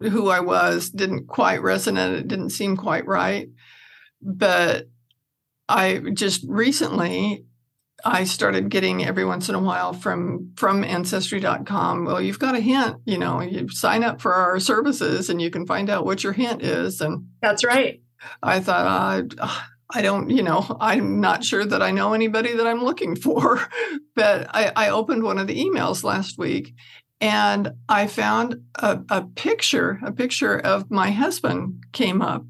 who 0.00 0.28
I 0.28 0.40
was 0.40 0.90
didn't 0.90 1.26
quite 1.26 1.60
resonate. 1.60 2.20
It 2.20 2.28
didn't 2.28 2.50
seem 2.50 2.76
quite 2.76 3.06
right. 3.06 3.50
But 4.22 4.88
I 5.68 6.02
just 6.14 6.44
recently 6.48 7.44
I 8.04 8.24
started 8.24 8.68
getting 8.68 9.04
every 9.04 9.24
once 9.24 9.48
in 9.48 9.54
a 9.54 9.60
while 9.60 9.92
from 9.92 10.52
from 10.56 10.84
ancestry.com. 10.84 12.04
Well, 12.04 12.20
you've 12.20 12.38
got 12.38 12.54
a 12.54 12.60
hint, 12.60 12.98
you 13.04 13.18
know, 13.18 13.40
you 13.40 13.68
sign 13.68 14.04
up 14.04 14.20
for 14.20 14.34
our 14.34 14.60
services 14.60 15.28
and 15.28 15.42
you 15.42 15.50
can 15.50 15.66
find 15.66 15.90
out 15.90 16.04
what 16.04 16.22
your 16.22 16.32
hint 16.32 16.62
is. 16.62 17.00
And 17.00 17.26
that's 17.42 17.64
right. 17.64 18.00
I 18.42 18.60
thought, 18.60 19.34
uh, 19.38 19.60
I 19.90 20.02
don't, 20.02 20.30
you 20.30 20.42
know, 20.42 20.76
I'm 20.80 21.20
not 21.20 21.44
sure 21.44 21.64
that 21.64 21.82
I 21.82 21.90
know 21.90 22.12
anybody 22.12 22.54
that 22.54 22.66
I'm 22.66 22.84
looking 22.84 23.16
for. 23.16 23.60
But 24.14 24.48
I, 24.52 24.72
I 24.74 24.88
opened 24.90 25.22
one 25.22 25.38
of 25.38 25.46
the 25.46 25.64
emails 25.64 26.02
last 26.02 26.38
week 26.38 26.74
and 27.20 27.70
I 27.88 28.08
found 28.08 28.62
a, 28.74 29.00
a 29.10 29.22
picture, 29.22 30.00
a 30.04 30.10
picture 30.10 30.58
of 30.58 30.90
my 30.90 31.12
husband 31.12 31.84
came 31.92 32.20
up 32.20 32.44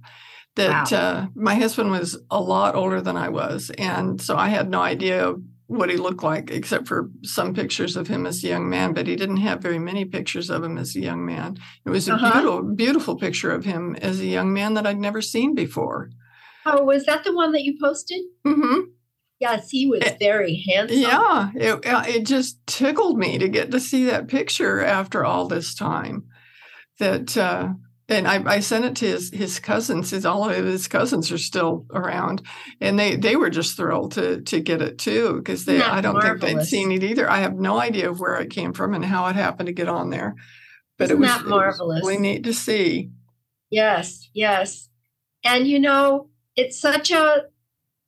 that 0.58 0.92
wow. 0.92 0.98
uh, 0.98 1.26
my 1.34 1.54
husband 1.54 1.90
was 1.90 2.20
a 2.30 2.40
lot 2.40 2.74
older 2.74 3.00
than 3.00 3.16
I 3.16 3.28
was. 3.28 3.70
And 3.78 4.20
so 4.20 4.36
I 4.36 4.48
had 4.48 4.68
no 4.68 4.80
idea 4.80 5.34
what 5.68 5.90
he 5.90 5.96
looked 5.96 6.22
like, 6.22 6.50
except 6.50 6.88
for 6.88 7.10
some 7.22 7.54
pictures 7.54 7.96
of 7.96 8.08
him 8.08 8.26
as 8.26 8.42
a 8.42 8.48
young 8.48 8.68
man, 8.68 8.92
but 8.92 9.06
he 9.06 9.16
didn't 9.16 9.36
have 9.38 9.60
very 9.60 9.78
many 9.78 10.04
pictures 10.04 10.50
of 10.50 10.64
him 10.64 10.78
as 10.78 10.96
a 10.96 11.00
young 11.00 11.24
man. 11.24 11.58
It 11.84 11.90
was 11.90 12.08
a 12.08 12.14
uh-huh. 12.14 12.32
beautiful, 12.32 12.62
beautiful 12.74 13.16
picture 13.16 13.52
of 13.52 13.64
him 13.64 13.94
as 13.96 14.20
a 14.20 14.26
young 14.26 14.52
man 14.52 14.74
that 14.74 14.86
I'd 14.86 14.98
never 14.98 15.22
seen 15.22 15.54
before. 15.54 16.10
Oh, 16.66 16.84
was 16.84 17.06
that 17.06 17.24
the 17.24 17.34
one 17.34 17.52
that 17.52 17.62
you 17.62 17.76
posted? 17.80 18.20
Mm-hmm. 18.46 18.90
Yes, 19.40 19.70
he 19.70 19.86
was 19.86 20.02
very 20.18 20.64
handsome. 20.68 20.98
Yeah, 20.98 21.50
it, 21.54 21.80
it 21.84 22.26
just 22.26 22.66
tickled 22.66 23.18
me 23.18 23.38
to 23.38 23.48
get 23.48 23.70
to 23.70 23.78
see 23.78 24.06
that 24.06 24.26
picture 24.26 24.84
after 24.84 25.24
all 25.24 25.46
this 25.46 25.74
time. 25.74 26.24
That 26.98 27.36
uh, 27.36 27.74
and 28.08 28.26
I, 28.26 28.42
I, 28.54 28.60
sent 28.60 28.86
it 28.86 28.96
to 28.96 29.06
his 29.06 29.30
his 29.30 29.60
cousins. 29.60 30.10
His 30.10 30.24
all 30.24 30.48
of 30.48 30.64
his 30.64 30.88
cousins 30.88 31.30
are 31.30 31.38
still 31.38 31.86
around, 31.92 32.42
and 32.80 32.98
they 32.98 33.16
they 33.16 33.36
were 33.36 33.50
just 33.50 33.76
thrilled 33.76 34.12
to 34.12 34.40
to 34.40 34.60
get 34.60 34.80
it 34.80 34.98
too 34.98 35.34
because 35.36 35.66
they 35.66 35.82
I 35.82 36.00
don't 36.00 36.14
marvelous. 36.14 36.40
think 36.40 36.58
they'd 36.58 36.66
seen 36.66 36.92
it 36.92 37.04
either. 37.04 37.30
I 37.30 37.38
have 37.38 37.54
no 37.54 37.78
idea 37.78 38.10
of 38.10 38.18
where 38.18 38.36
it 38.36 38.50
came 38.50 38.72
from 38.72 38.94
and 38.94 39.04
how 39.04 39.26
it 39.26 39.36
happened 39.36 39.66
to 39.66 39.72
get 39.72 39.88
on 39.88 40.10
there, 40.10 40.36
but 40.96 41.04
Isn't 41.04 41.16
it 41.16 41.20
was, 41.20 41.28
that 41.28 41.46
marvelous. 41.46 41.98
It 41.98 42.04
was 42.04 42.08
really 42.08 42.22
neat 42.22 42.44
to 42.44 42.54
see. 42.54 43.10
Yes, 43.70 44.30
yes, 44.32 44.88
and 45.44 45.66
you 45.68 45.78
know 45.78 46.30
it's 46.56 46.80
such 46.80 47.10
a 47.10 47.44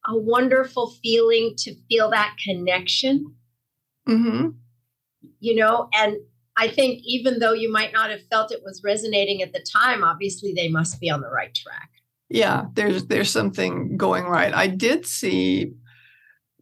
a 0.07 0.17
wonderful 0.19 0.95
feeling 1.03 1.55
to 1.59 1.75
feel 1.89 2.11
that 2.11 2.37
connection. 2.43 3.35
Mm-hmm. 4.09 4.49
You 5.41 5.57
know, 5.57 5.89
and 5.95 6.17
I 6.61 6.69
think 6.69 7.01
even 7.05 7.39
though 7.39 7.55
you 7.55 7.73
might 7.73 7.95
not 7.95 8.11
have 8.11 8.21
felt 8.31 8.53
it 8.53 8.61
was 8.63 8.83
resonating 8.85 9.41
at 9.41 9.55
the 9.55 9.65
time, 9.73 10.05
obviously 10.05 10.53
they 10.53 10.69
must 10.69 11.01
be 11.01 11.09
on 11.09 11.23
the 11.23 11.31
right 11.31 11.55
track. 11.55 11.89
Yeah, 12.29 12.67
there's 12.75 13.07
there's 13.07 13.31
something 13.31 13.97
going 13.97 14.25
right. 14.25 14.55
I 14.55 14.67
did 14.67 15.07
see 15.07 15.73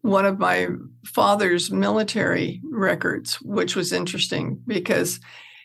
one 0.02 0.24
of 0.24 0.38
my 0.38 0.68
father's 1.04 1.72
military 1.72 2.62
records, 2.70 3.40
which 3.42 3.74
was 3.74 3.92
interesting 3.92 4.62
because 4.68 5.18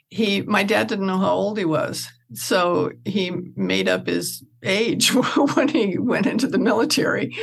he 0.09 0.41
my 0.41 0.63
dad 0.63 0.87
didn't 0.87 1.05
know 1.05 1.19
how 1.19 1.33
old 1.33 1.59
he 1.59 1.65
was. 1.65 2.07
So 2.33 2.91
he 3.05 3.31
made 3.55 3.87
up 3.87 4.07
his 4.07 4.43
age 4.63 5.13
when 5.53 5.67
he 5.67 5.99
went 5.99 6.25
into 6.25 6.47
the 6.47 6.57
military. 6.57 7.35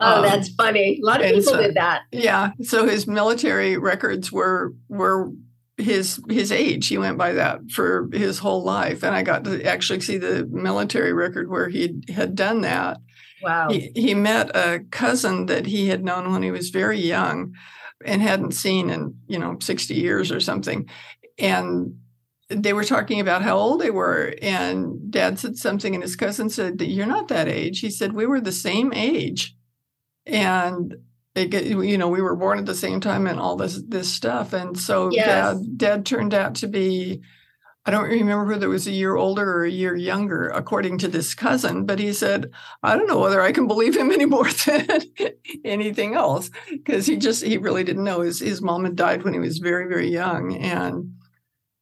Oh, 0.00 0.16
um, 0.16 0.22
that's 0.22 0.48
funny. 0.54 0.98
A 1.02 1.04
lot 1.04 1.20
of 1.20 1.26
people 1.26 1.42
so, 1.42 1.60
did 1.60 1.74
that. 1.74 2.02
Yeah. 2.10 2.52
So 2.62 2.86
his 2.86 3.06
military 3.06 3.76
records 3.76 4.32
were 4.32 4.72
were 4.88 5.30
his 5.78 6.20
his 6.28 6.52
age. 6.52 6.88
He 6.88 6.98
went 6.98 7.16
by 7.16 7.32
that 7.32 7.70
for 7.70 8.08
his 8.12 8.38
whole 8.38 8.62
life, 8.62 9.02
and 9.02 9.14
I 9.14 9.22
got 9.22 9.44
to 9.44 9.64
actually 9.64 10.00
see 10.00 10.18
the 10.18 10.46
military 10.50 11.12
record 11.12 11.48
where 11.48 11.68
he 11.68 12.02
had 12.08 12.34
done 12.34 12.62
that. 12.62 12.98
Wow! 13.42 13.70
He, 13.70 13.92
he 13.94 14.14
met 14.14 14.54
a 14.54 14.80
cousin 14.90 15.46
that 15.46 15.66
he 15.66 15.88
had 15.88 16.04
known 16.04 16.32
when 16.32 16.42
he 16.42 16.50
was 16.50 16.70
very 16.70 16.98
young, 16.98 17.54
and 18.04 18.20
hadn't 18.20 18.52
seen 18.52 18.90
in 18.90 19.16
you 19.28 19.38
know 19.38 19.56
sixty 19.60 19.94
years 19.94 20.32
or 20.32 20.40
something, 20.40 20.88
and 21.38 21.94
they 22.50 22.72
were 22.72 22.84
talking 22.84 23.20
about 23.20 23.42
how 23.42 23.56
old 23.56 23.80
they 23.80 23.90
were 23.90 24.34
and 24.40 25.10
dad 25.10 25.38
said 25.38 25.56
something 25.56 25.94
and 25.94 26.02
his 26.02 26.16
cousin 26.16 26.48
said 26.48 26.80
you're 26.80 27.04
not 27.04 27.28
that 27.28 27.46
age 27.46 27.80
he 27.80 27.90
said 27.90 28.14
we 28.14 28.24
were 28.24 28.40
the 28.40 28.50
same 28.50 28.90
age 28.94 29.54
and 30.24 30.96
it, 31.34 31.52
you 31.64 31.98
know, 31.98 32.08
we 32.08 32.22
were 32.22 32.36
born 32.36 32.58
at 32.58 32.66
the 32.66 32.74
same 32.74 33.00
time 33.00 33.26
and 33.26 33.38
all 33.38 33.56
this 33.56 33.80
this 33.86 34.12
stuff. 34.12 34.52
And 34.52 34.78
so 34.78 35.10
yes. 35.10 35.26
dad 35.26 35.78
dad 35.78 36.06
turned 36.06 36.34
out 36.34 36.56
to 36.56 36.68
be 36.68 37.22
I 37.88 37.90
don't 37.90 38.10
remember 38.10 38.44
whether 38.44 38.66
it 38.66 38.68
was 38.68 38.86
a 38.86 38.92
year 38.92 39.16
older 39.16 39.50
or 39.50 39.64
a 39.64 39.70
year 39.70 39.96
younger, 39.96 40.48
according 40.48 40.98
to 40.98 41.08
this 41.08 41.34
cousin, 41.34 41.86
but 41.86 41.98
he 41.98 42.12
said, 42.12 42.50
I 42.82 42.94
don't 42.94 43.06
know 43.06 43.18
whether 43.18 43.40
I 43.40 43.50
can 43.50 43.66
believe 43.66 43.96
him 43.96 44.10
any 44.12 44.26
more 44.26 44.50
than 44.66 45.00
anything 45.64 46.14
else. 46.14 46.50
Because 46.68 47.06
he 47.06 47.16
just 47.16 47.42
he 47.42 47.56
really 47.56 47.84
didn't 47.84 48.04
know. 48.04 48.20
His 48.20 48.40
his 48.40 48.60
mom 48.60 48.84
had 48.84 48.94
died 48.94 49.22
when 49.22 49.32
he 49.32 49.38
was 49.38 49.56
very, 49.56 49.88
very 49.88 50.10
young. 50.10 50.54
And 50.56 51.14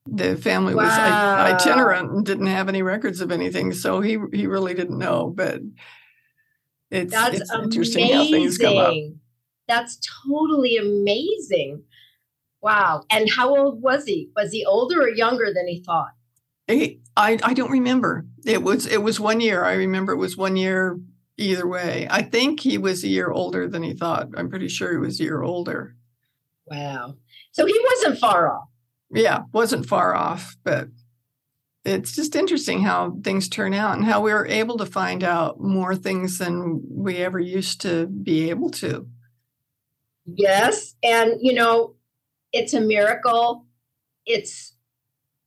the 0.07 0.37
family 0.37 0.77
wow. 0.77 0.85
was 0.85 0.93
itinerant 0.97 2.13
and 2.13 2.25
didn't 2.25 2.47
have 2.47 2.69
any 2.69 2.83
records 2.83 3.21
of 3.21 3.33
anything. 3.33 3.73
So 3.73 4.01
he 4.01 4.17
he 4.33 4.47
really 4.47 4.75
didn't 4.75 4.99
know. 4.99 5.33
But 5.35 5.61
it's, 6.89 7.11
That's 7.11 7.41
it's 7.41 7.53
interesting 7.53 8.13
how 8.13 8.25
things 8.27 8.59
come 8.59 8.77
up. 8.77 8.95
That's 9.69 9.99
totally 10.27 10.77
amazing. 10.77 11.83
Wow. 12.63 13.05
And 13.11 13.31
how 13.31 13.57
old 13.57 13.83
was 13.83 14.05
he? 14.05 14.31
Was 14.37 14.53
he 14.53 14.65
older 14.65 15.03
or 15.03 15.09
younger 15.09 15.53
than 15.53 15.69
he 15.69 15.83
thought? 15.83 16.13
I, 16.69 16.99
I 17.17 17.55
don't 17.55 17.71
remember. 17.71 18.27
It 18.45 18.63
was 18.63 18.87
it 18.87 19.03
was 19.03 19.21
one 19.21 19.41
year. 19.41 19.65
I 19.65 19.75
remember 19.75 20.13
it 20.13 20.19
was 20.19 20.37
one 20.37 20.57
year 20.57 20.99
either 21.39 21.67
way. 21.67 22.07
I 22.11 22.23
think 22.23 22.61
he 22.61 22.77
was 22.77 23.05
a 23.05 23.09
year 23.09 23.31
older 23.31 23.69
than 23.69 23.83
he 23.83 23.95
thought. 23.95 24.29
I'm 24.37 24.51
pretty 24.51 24.69
sure 24.69 24.93
he 24.93 24.99
was 24.99 25.21
a 25.21 25.25
year 25.25 25.43
older. 25.43 25.95
Wow. 26.67 27.15
So 27.53 27.67
he 27.67 27.81
wasn't 27.91 28.19
far 28.19 28.53
off. 28.53 28.69
Yeah, 29.11 29.43
wasn't 29.53 29.87
far 29.87 30.15
off, 30.15 30.57
but 30.65 30.89
it's 31.85 32.17
just 32.17 32.35
interesting 32.35 32.83
how 32.83 33.17
things 33.23 33.49
turn 33.49 33.73
out 33.73 33.97
and 33.97 34.05
how 34.05 34.21
we 34.21 34.33
are 34.33 34.47
able 34.47 34.77
to 34.79 34.87
find 34.87 35.23
out 35.23 35.61
more 35.61 35.95
things 35.95 36.39
than 36.39 36.83
we 36.91 37.19
ever 37.19 37.39
used 37.39 37.81
to 37.83 38.07
be 38.09 38.51
able 38.51 38.71
to. 38.71 39.07
Yes, 40.27 40.95
and 41.03 41.35
you 41.41 41.53
know, 41.53 41.95
it's 42.53 42.75
a 42.75 42.81
miracle. 42.81 43.67
It's 44.25 44.75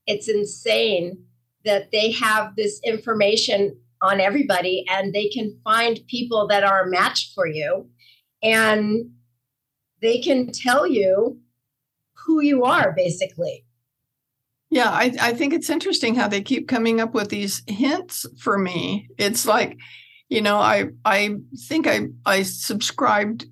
it's 0.07 0.27
insane 0.27 1.25
that 1.65 1.91
they 1.91 2.11
have 2.11 2.55
this 2.55 2.79
information 2.83 3.77
on 4.01 4.19
everybody 4.19 4.85
and 4.89 5.13
they 5.13 5.27
can 5.27 5.59
find 5.63 5.99
people 6.07 6.47
that 6.47 6.63
are 6.63 6.83
a 6.83 6.89
match 6.89 7.33
for 7.35 7.45
you 7.45 7.89
and 8.41 9.11
they 10.01 10.19
can 10.19 10.51
tell 10.51 10.87
you 10.87 11.39
who 12.13 12.41
you 12.41 12.63
are 12.63 12.93
basically. 12.95 13.65
Yeah, 14.69 14.89
I, 14.89 15.15
I 15.19 15.33
think 15.33 15.53
it's 15.53 15.69
interesting 15.69 16.15
how 16.15 16.27
they 16.27 16.41
keep 16.41 16.67
coming 16.67 17.01
up 17.01 17.13
with 17.13 17.29
these 17.29 17.63
hints 17.67 18.25
for 18.39 18.57
me. 18.57 19.09
It's 19.17 19.45
like, 19.45 19.77
you 20.29 20.41
know, 20.41 20.57
I 20.57 20.89
I 21.03 21.37
think 21.67 21.87
I 21.87 22.07
I 22.25 22.43
subscribed 22.43 23.47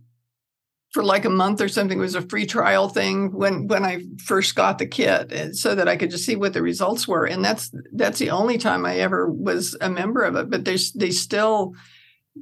for 0.97 1.03
like 1.03 1.25
a 1.25 1.29
month 1.29 1.61
or 1.61 1.67
something. 1.67 1.99
It 1.99 2.01
was 2.01 2.15
a 2.15 2.23
free 2.23 2.47
trial 2.47 2.89
thing 2.89 3.31
when 3.31 3.67
when 3.67 3.85
I 3.85 4.01
first 4.25 4.55
got 4.55 4.79
the 4.79 4.87
kit, 4.87 5.31
eh, 5.31 5.49
so 5.51 5.75
that 5.75 5.87
I 5.87 5.95
could 5.95 6.09
just 6.09 6.25
see 6.25 6.35
what 6.35 6.53
the 6.53 6.63
results 6.63 7.07
were. 7.07 7.23
And 7.23 7.45
that's 7.45 7.71
that's 7.93 8.17
the 8.17 8.31
only 8.31 8.57
time 8.57 8.83
I 8.83 8.95
ever 8.97 9.29
was 9.29 9.77
a 9.79 9.91
member 9.91 10.23
of 10.23 10.35
it. 10.35 10.49
But 10.49 10.65
they 10.65 10.75
they 10.95 11.11
still 11.11 11.75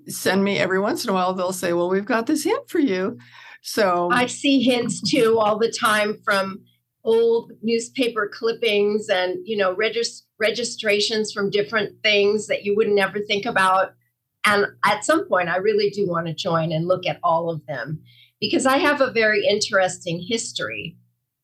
send 0.08 0.46
me 0.46 0.58
every 0.58 0.80
once 0.80 1.04
in 1.04 1.10
a 1.10 1.14
while. 1.14 1.34
They'll 1.34 1.52
say, 1.52 1.74
"Well, 1.74 1.90
we've 1.90 2.06
got 2.06 2.28
this 2.28 2.46
hint 2.46 2.70
for 2.70 2.80
you." 2.80 3.18
So 3.62 4.08
I 4.10 4.28
see 4.28 4.64
hints 4.64 5.02
too 5.02 5.38
all 5.38 5.60
the 5.60 5.70
time 5.70 6.22
from 6.24 6.62
old 7.04 7.52
newspaper 7.62 8.32
clippings 8.34 9.10
and 9.10 9.36
you 9.44 9.58
know 9.58 9.76
regist- 9.76 10.28
registrations 10.40 11.34
from 11.34 11.50
different 11.50 12.02
things 12.04 12.48
that 12.48 12.64
you 12.64 12.74
would 12.78 12.88
never 12.88 13.20
think 13.20 13.46
about. 13.46 13.96
And 14.46 14.68
at 14.86 15.04
some 15.04 15.28
point, 15.28 15.50
I 15.50 15.58
really 15.58 15.90
do 15.90 16.08
want 16.08 16.28
to 16.28 16.34
join 16.34 16.72
and 16.72 16.88
look 16.88 17.06
at 17.06 17.20
all 17.22 17.50
of 17.50 17.66
them 17.66 18.02
because 18.40 18.66
I 18.66 18.78
have 18.78 19.02
a 19.02 19.12
very 19.12 19.46
interesting 19.46 20.24
history. 20.28 20.98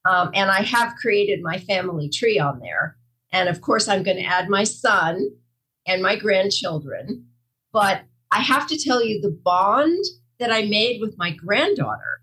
Um, 0.03 0.31
and 0.33 0.49
I 0.49 0.63
have 0.63 0.95
created 0.95 1.41
my 1.43 1.59
family 1.59 2.09
tree 2.09 2.39
on 2.39 2.59
there. 2.59 2.97
And 3.31 3.47
of 3.47 3.61
course, 3.61 3.87
I'm 3.87 4.03
going 4.03 4.17
to 4.17 4.25
add 4.25 4.49
my 4.49 4.63
son 4.63 5.29
and 5.87 6.01
my 6.01 6.15
grandchildren. 6.15 7.27
But 7.71 8.01
I 8.31 8.39
have 8.39 8.67
to 8.67 8.77
tell 8.77 9.03
you, 9.03 9.21
the 9.21 9.37
bond 9.43 10.03
that 10.39 10.51
I 10.51 10.63
made 10.63 11.01
with 11.01 11.17
my 11.17 11.31
granddaughter 11.31 12.21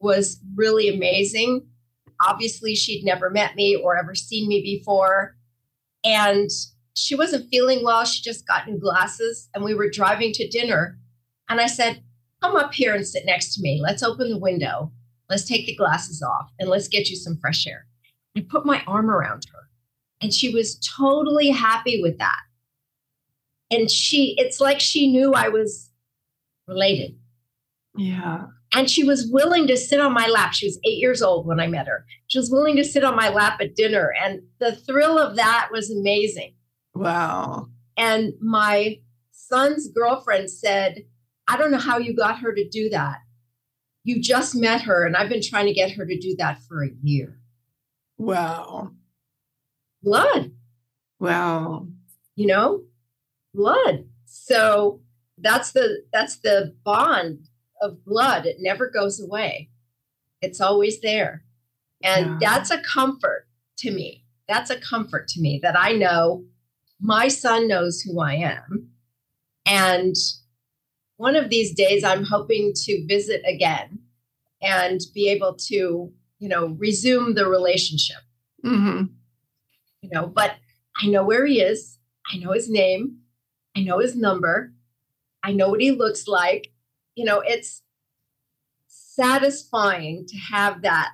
was 0.00 0.40
really 0.56 0.88
amazing. 0.88 1.66
Obviously, 2.20 2.74
she'd 2.74 3.04
never 3.04 3.30
met 3.30 3.54
me 3.54 3.76
or 3.76 3.96
ever 3.96 4.14
seen 4.14 4.48
me 4.48 4.60
before. 4.60 5.36
And 6.04 6.50
she 6.94 7.14
wasn't 7.14 7.48
feeling 7.48 7.84
well. 7.84 8.04
She 8.04 8.22
just 8.22 8.46
got 8.46 8.66
new 8.66 8.78
glasses, 8.78 9.48
and 9.54 9.64
we 9.64 9.74
were 9.74 9.88
driving 9.88 10.32
to 10.32 10.48
dinner. 10.48 10.98
And 11.48 11.60
I 11.60 11.66
said, 11.66 12.02
come 12.42 12.56
up 12.56 12.72
here 12.74 12.94
and 12.94 13.06
sit 13.06 13.26
next 13.26 13.54
to 13.54 13.62
me. 13.62 13.80
Let's 13.82 14.02
open 14.02 14.30
the 14.30 14.38
window. 14.38 14.92
Let's 15.28 15.44
take 15.44 15.66
the 15.66 15.76
glasses 15.76 16.22
off 16.22 16.50
and 16.58 16.68
let's 16.68 16.88
get 16.88 17.08
you 17.08 17.16
some 17.16 17.38
fresh 17.40 17.66
air. 17.66 17.86
I 18.36 18.44
put 18.48 18.66
my 18.66 18.82
arm 18.86 19.10
around 19.10 19.44
her 19.52 19.68
and 20.20 20.32
she 20.32 20.52
was 20.52 20.78
totally 20.78 21.50
happy 21.50 22.02
with 22.02 22.18
that. 22.18 22.40
And 23.70 23.90
she, 23.90 24.34
it's 24.38 24.60
like 24.60 24.80
she 24.80 25.10
knew 25.10 25.32
I 25.32 25.48
was 25.48 25.90
related. 26.66 27.16
Yeah. 27.96 28.46
And 28.72 28.90
she 28.90 29.04
was 29.04 29.28
willing 29.30 29.66
to 29.66 29.76
sit 29.76 30.00
on 30.00 30.12
my 30.12 30.26
lap. 30.26 30.52
She 30.52 30.66
was 30.66 30.78
eight 30.84 30.98
years 30.98 31.22
old 31.22 31.46
when 31.46 31.60
I 31.60 31.66
met 31.66 31.86
her. 31.86 32.04
She 32.28 32.38
was 32.38 32.50
willing 32.50 32.76
to 32.76 32.84
sit 32.84 33.04
on 33.04 33.16
my 33.16 33.28
lap 33.28 33.60
at 33.60 33.74
dinner. 33.74 34.12
And 34.22 34.42
the 34.58 34.74
thrill 34.74 35.18
of 35.18 35.36
that 35.36 35.68
was 35.72 35.90
amazing. 35.90 36.54
Wow. 36.94 37.68
And 37.96 38.32
my 38.40 38.98
son's 39.32 39.88
girlfriend 39.88 40.50
said, 40.50 41.04
I 41.50 41.56
don't 41.56 41.72
know 41.72 41.78
how 41.78 41.98
you 41.98 42.14
got 42.14 42.38
her 42.38 42.54
to 42.54 42.68
do 42.68 42.88
that. 42.90 43.18
You 44.04 44.22
just 44.22 44.54
met 44.54 44.82
her, 44.82 45.04
and 45.04 45.16
I've 45.16 45.28
been 45.28 45.42
trying 45.42 45.66
to 45.66 45.72
get 45.72 45.90
her 45.92 46.06
to 46.06 46.18
do 46.18 46.36
that 46.38 46.62
for 46.62 46.84
a 46.84 46.90
year. 47.02 47.40
Wow. 48.18 48.92
Blood. 50.00 50.52
Wow. 51.18 51.88
You 52.36 52.46
know, 52.46 52.84
blood. 53.52 54.04
So 54.26 55.00
that's 55.38 55.72
the 55.72 56.04
that's 56.12 56.36
the 56.36 56.74
bond 56.84 57.48
of 57.82 58.04
blood. 58.04 58.46
It 58.46 58.58
never 58.60 58.88
goes 58.88 59.20
away. 59.20 59.70
It's 60.40 60.60
always 60.60 61.00
there. 61.00 61.42
And 62.02 62.40
that's 62.40 62.70
a 62.70 62.80
comfort 62.80 63.48
to 63.78 63.90
me. 63.90 64.24
That's 64.48 64.70
a 64.70 64.80
comfort 64.80 65.28
to 65.28 65.40
me 65.40 65.60
that 65.62 65.78
I 65.78 65.92
know 65.92 66.44
my 67.00 67.28
son 67.28 67.68
knows 67.68 68.00
who 68.00 68.20
I 68.20 68.34
am. 68.34 68.90
And 69.66 70.14
one 71.20 71.36
of 71.36 71.50
these 71.50 71.74
days, 71.74 72.02
I'm 72.02 72.24
hoping 72.24 72.72
to 72.74 73.06
visit 73.06 73.42
again 73.46 73.98
and 74.62 74.98
be 75.12 75.28
able 75.28 75.54
to, 75.68 76.10
you 76.38 76.48
know, 76.48 76.68
resume 76.78 77.34
the 77.34 77.46
relationship. 77.46 78.22
Mm-hmm. 78.64 79.04
You 80.00 80.10
know, 80.10 80.26
but 80.26 80.54
I 80.96 81.08
know 81.08 81.22
where 81.22 81.44
he 81.44 81.60
is. 81.60 81.98
I 82.32 82.38
know 82.38 82.52
his 82.52 82.70
name. 82.70 83.18
I 83.76 83.82
know 83.82 83.98
his 83.98 84.16
number. 84.16 84.72
I 85.42 85.52
know 85.52 85.68
what 85.68 85.82
he 85.82 85.90
looks 85.90 86.26
like. 86.26 86.72
You 87.14 87.26
know, 87.26 87.40
it's 87.40 87.82
satisfying 88.86 90.24
to 90.26 90.36
have 90.38 90.80
that 90.80 91.10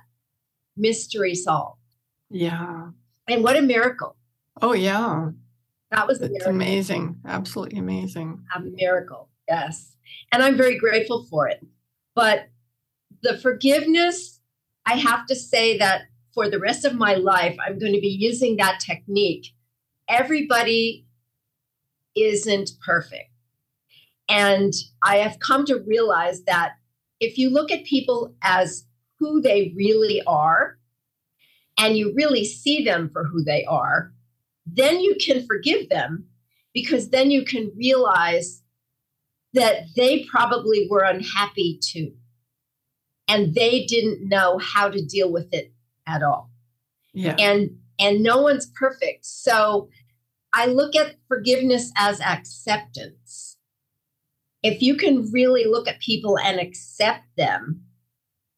mystery 0.77 1.35
solved. 1.35 1.81
Yeah. 2.29 2.91
And 3.27 3.43
what 3.43 3.57
a 3.57 3.61
miracle. 3.61 4.15
Oh, 4.61 4.73
yeah. 4.73 5.31
That 5.91 6.07
was 6.07 6.21
it's 6.21 6.45
amazing. 6.45 7.17
Absolutely 7.25 7.77
amazing. 7.77 8.45
A 8.55 8.61
miracle. 8.61 9.27
Yes. 9.47 9.95
And 10.31 10.43
I'm 10.43 10.57
very 10.57 10.77
grateful 10.77 11.23
for 11.25 11.47
it. 11.47 11.65
But 12.15 12.49
the 13.23 13.37
forgiveness, 13.37 14.39
I 14.85 14.95
have 14.95 15.25
to 15.27 15.35
say 15.35 15.77
that 15.77 16.03
for 16.33 16.49
the 16.49 16.59
rest 16.59 16.85
of 16.85 16.95
my 16.95 17.15
life, 17.15 17.57
I'm 17.65 17.79
going 17.79 17.93
to 17.93 18.01
be 18.01 18.07
using 18.07 18.57
that 18.57 18.79
technique. 18.79 19.47
Everybody 20.07 21.05
isn't 22.15 22.71
perfect. 22.85 23.29
And 24.29 24.73
I 25.03 25.17
have 25.17 25.39
come 25.39 25.65
to 25.65 25.83
realize 25.87 26.43
that 26.43 26.73
if 27.19 27.37
you 27.37 27.49
look 27.49 27.71
at 27.71 27.85
people 27.85 28.35
as 28.43 28.85
who 29.19 29.41
they 29.41 29.73
really 29.75 30.21
are, 30.27 30.77
and 31.77 31.97
you 31.97 32.13
really 32.15 32.43
see 32.43 32.83
them 32.83 33.09
for 33.11 33.23
who 33.23 33.43
they 33.43 33.63
are, 33.65 34.11
then 34.65 34.99
you 34.99 35.15
can 35.21 35.45
forgive 35.45 35.89
them 35.89 36.25
because 36.73 37.09
then 37.09 37.31
you 37.31 37.45
can 37.45 37.71
realize 37.75 38.63
that 39.53 39.85
they 39.95 40.25
probably 40.25 40.87
were 40.89 41.03
unhappy 41.03 41.79
too. 41.81 42.13
And 43.27 43.53
they 43.55 43.85
didn't 43.85 44.27
know 44.27 44.57
how 44.57 44.89
to 44.89 45.03
deal 45.03 45.31
with 45.31 45.53
it 45.53 45.73
at 46.07 46.23
all. 46.23 46.49
Yeah. 47.13 47.35
And 47.39 47.71
and 47.99 48.21
no 48.21 48.41
one's 48.41 48.67
perfect. 48.67 49.25
So 49.25 49.89
I 50.53 50.67
look 50.67 50.95
at 50.95 51.15
forgiveness 51.27 51.91
as 51.97 52.21
acceptance. 52.21 53.57
If 54.63 54.81
you 54.81 54.95
can 54.95 55.31
really 55.31 55.65
look 55.65 55.87
at 55.87 55.99
people 55.99 56.37
and 56.37 56.59
accept 56.59 57.25
them, 57.37 57.83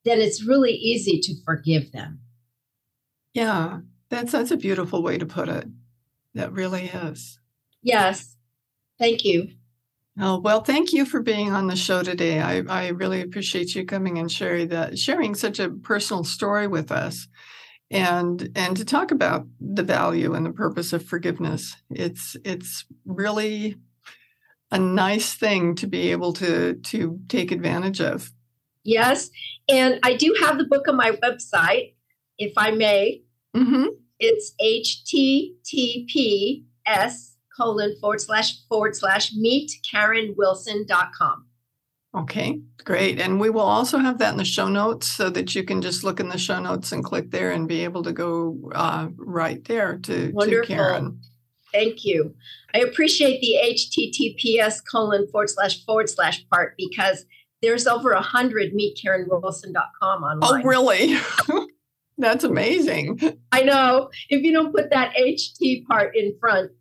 then 0.06 0.20
it's 0.20 0.46
really 0.46 0.74
easy 0.74 1.20
to 1.20 1.34
forgive 1.46 1.92
them. 1.92 2.20
Yeah, 3.34 3.80
that's 4.10 4.32
that's 4.32 4.52
a 4.52 4.58
beautiful 4.58 5.04
way 5.04 5.18
to 5.18 5.26
put 5.26 5.50
it. 5.50 5.68
That 6.34 6.52
really 6.52 6.86
is. 6.86 7.40
Yes. 7.82 8.36
Thank 8.98 9.24
you. 9.24 9.50
Oh, 10.22 10.40
well, 10.40 10.62
thank 10.62 10.92
you 10.92 11.06
for 11.06 11.22
being 11.22 11.54
on 11.54 11.68
the 11.68 11.78
show 11.78 12.04
today. 12.04 12.42
I, 12.42 12.62
I 12.68 12.88
really 12.90 13.22
appreciate 13.22 13.74
you 13.74 13.86
coming 13.86 14.18
and 14.18 14.30
sharing 14.30 14.68
that, 14.70 15.00
sharing 15.00 15.34
such 15.34 15.60
a 15.60 15.70
personal 15.70 16.26
story 16.26 16.68
with 16.68 16.92
us 16.92 17.28
and 17.92 18.52
and 18.56 18.78
to 18.78 18.86
talk 18.86 19.12
about 19.12 19.48
the 19.60 19.84
value 19.84 20.34
and 20.34 20.46
the 20.46 20.52
purpose 20.52 20.94
of 20.94 21.04
forgiveness. 21.06 21.76
It's 21.90 22.38
it's 22.44 22.86
really 23.06 23.78
a 24.72 24.78
nice 24.78 25.34
thing 25.34 25.74
to 25.76 25.88
be 25.88 26.12
able 26.12 26.34
to 26.34 26.76
to 26.76 27.20
take 27.28 27.52
advantage 27.52 28.02
of. 28.02 28.32
Yes. 28.84 29.30
And 29.68 30.00
I 30.04 30.16
do 30.16 30.36
have 30.42 30.58
the 30.58 30.66
book 30.66 30.88
on 30.88 30.96
my 30.98 31.12
website, 31.12 31.96
if 32.38 32.54
I 32.58 32.72
may. 32.72 33.24
Mm-hmm. 33.56 33.86
It's 34.20 34.54
https 36.86 37.36
colon 37.60 37.96
forward 38.00 38.22
slash 38.22 38.54
forward 38.68 38.96
slash 38.96 39.34
meet 39.34 39.72
karenwilson.com. 39.94 41.46
Okay, 42.16 42.60
great. 42.86 43.20
And 43.20 43.40
we 43.40 43.52
will 43.52 43.62
also 43.62 44.00
have 44.00 44.18
that 44.18 44.32
in 44.32 44.38
the 44.38 44.46
show 44.46 44.68
notes 44.68 45.08
so 45.12 45.30
that 45.30 45.54
you 45.54 45.64
can 45.64 45.80
just 45.80 46.04
look 46.04 46.20
in 46.20 46.30
the 46.30 46.40
show 46.40 46.60
notes 46.60 46.92
and 46.92 47.04
click 47.04 47.30
there 47.30 47.52
and 47.52 47.68
be 47.68 47.84
able 47.84 48.02
to 48.02 48.12
go 48.12 48.58
uh, 48.74 49.10
right 49.16 49.64
there 49.66 49.98
to, 50.00 50.32
Wonderful. 50.34 50.66
to 50.66 50.68
Karen. 50.68 51.22
Thank 51.72 52.04
you. 52.04 52.34
I 52.74 52.80
appreciate 52.80 53.42
the 53.42 53.58
HTTPS 53.64 54.82
colon 54.92 55.28
forward 55.28 55.52
slash 55.52 55.86
forward 55.86 56.10
slash 56.10 56.44
part 56.50 56.74
because 56.78 57.26
there's 57.62 57.86
over 57.86 58.12
a 58.12 58.22
hundred 58.22 58.74
meetkarenwilson.com 58.74 60.24
online. 60.24 60.62
Oh, 60.62 60.68
really? 60.68 61.16
That's 62.18 62.44
amazing. 62.44 63.20
I 63.52 63.62
know. 63.62 64.10
If 64.30 64.42
you 64.44 64.52
don't 64.52 64.74
put 64.74 64.90
that 64.90 65.14
HT 65.16 65.86
part 65.86 66.16
in 66.18 66.36
front, 66.40 66.72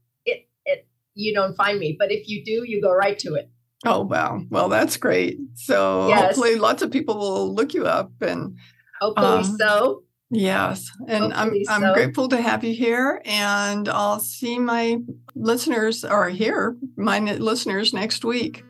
you 1.18 1.34
don't 1.34 1.56
find 1.56 1.78
me. 1.78 1.96
But 1.98 2.12
if 2.12 2.28
you 2.28 2.44
do, 2.44 2.64
you 2.64 2.80
go 2.80 2.92
right 2.92 3.18
to 3.20 3.34
it. 3.34 3.50
Oh 3.84 4.02
wow. 4.02 4.40
Well, 4.50 4.68
that's 4.68 4.96
great. 4.96 5.38
So 5.54 6.08
yes. 6.08 6.20
hopefully 6.20 6.56
lots 6.56 6.82
of 6.82 6.90
people 6.90 7.16
will 7.16 7.54
look 7.54 7.74
you 7.74 7.86
up 7.86 8.10
and 8.20 8.56
hopefully 9.00 9.26
um, 9.26 9.56
so. 9.58 10.02
Yes. 10.30 10.90
And 11.06 11.32
hopefully 11.32 11.66
I'm 11.68 11.80
so. 11.80 11.86
I'm 11.86 11.94
grateful 11.94 12.28
to 12.28 12.40
have 12.40 12.64
you 12.64 12.74
here 12.74 13.22
and 13.24 13.88
I'll 13.88 14.20
see 14.20 14.58
my 14.58 14.98
listeners 15.34 16.04
or 16.04 16.28
hear 16.28 16.76
my 16.96 17.18
listeners 17.20 17.92
next 17.92 18.24
week. 18.24 18.64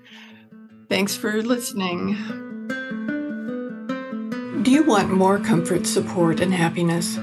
Thanks 0.88 1.16
for 1.16 1.42
listening. 1.42 2.16
Do 4.62 4.70
you 4.70 4.84
want 4.84 5.10
more 5.10 5.38
comfort, 5.38 5.86
support, 5.86 6.40
and 6.40 6.52
happiness? 6.52 7.16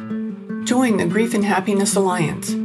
Join 0.63 0.97
the 0.97 1.05
Grief 1.07 1.35
and 1.35 1.45
Happiness 1.45 1.95
Alliance. 1.95 2.64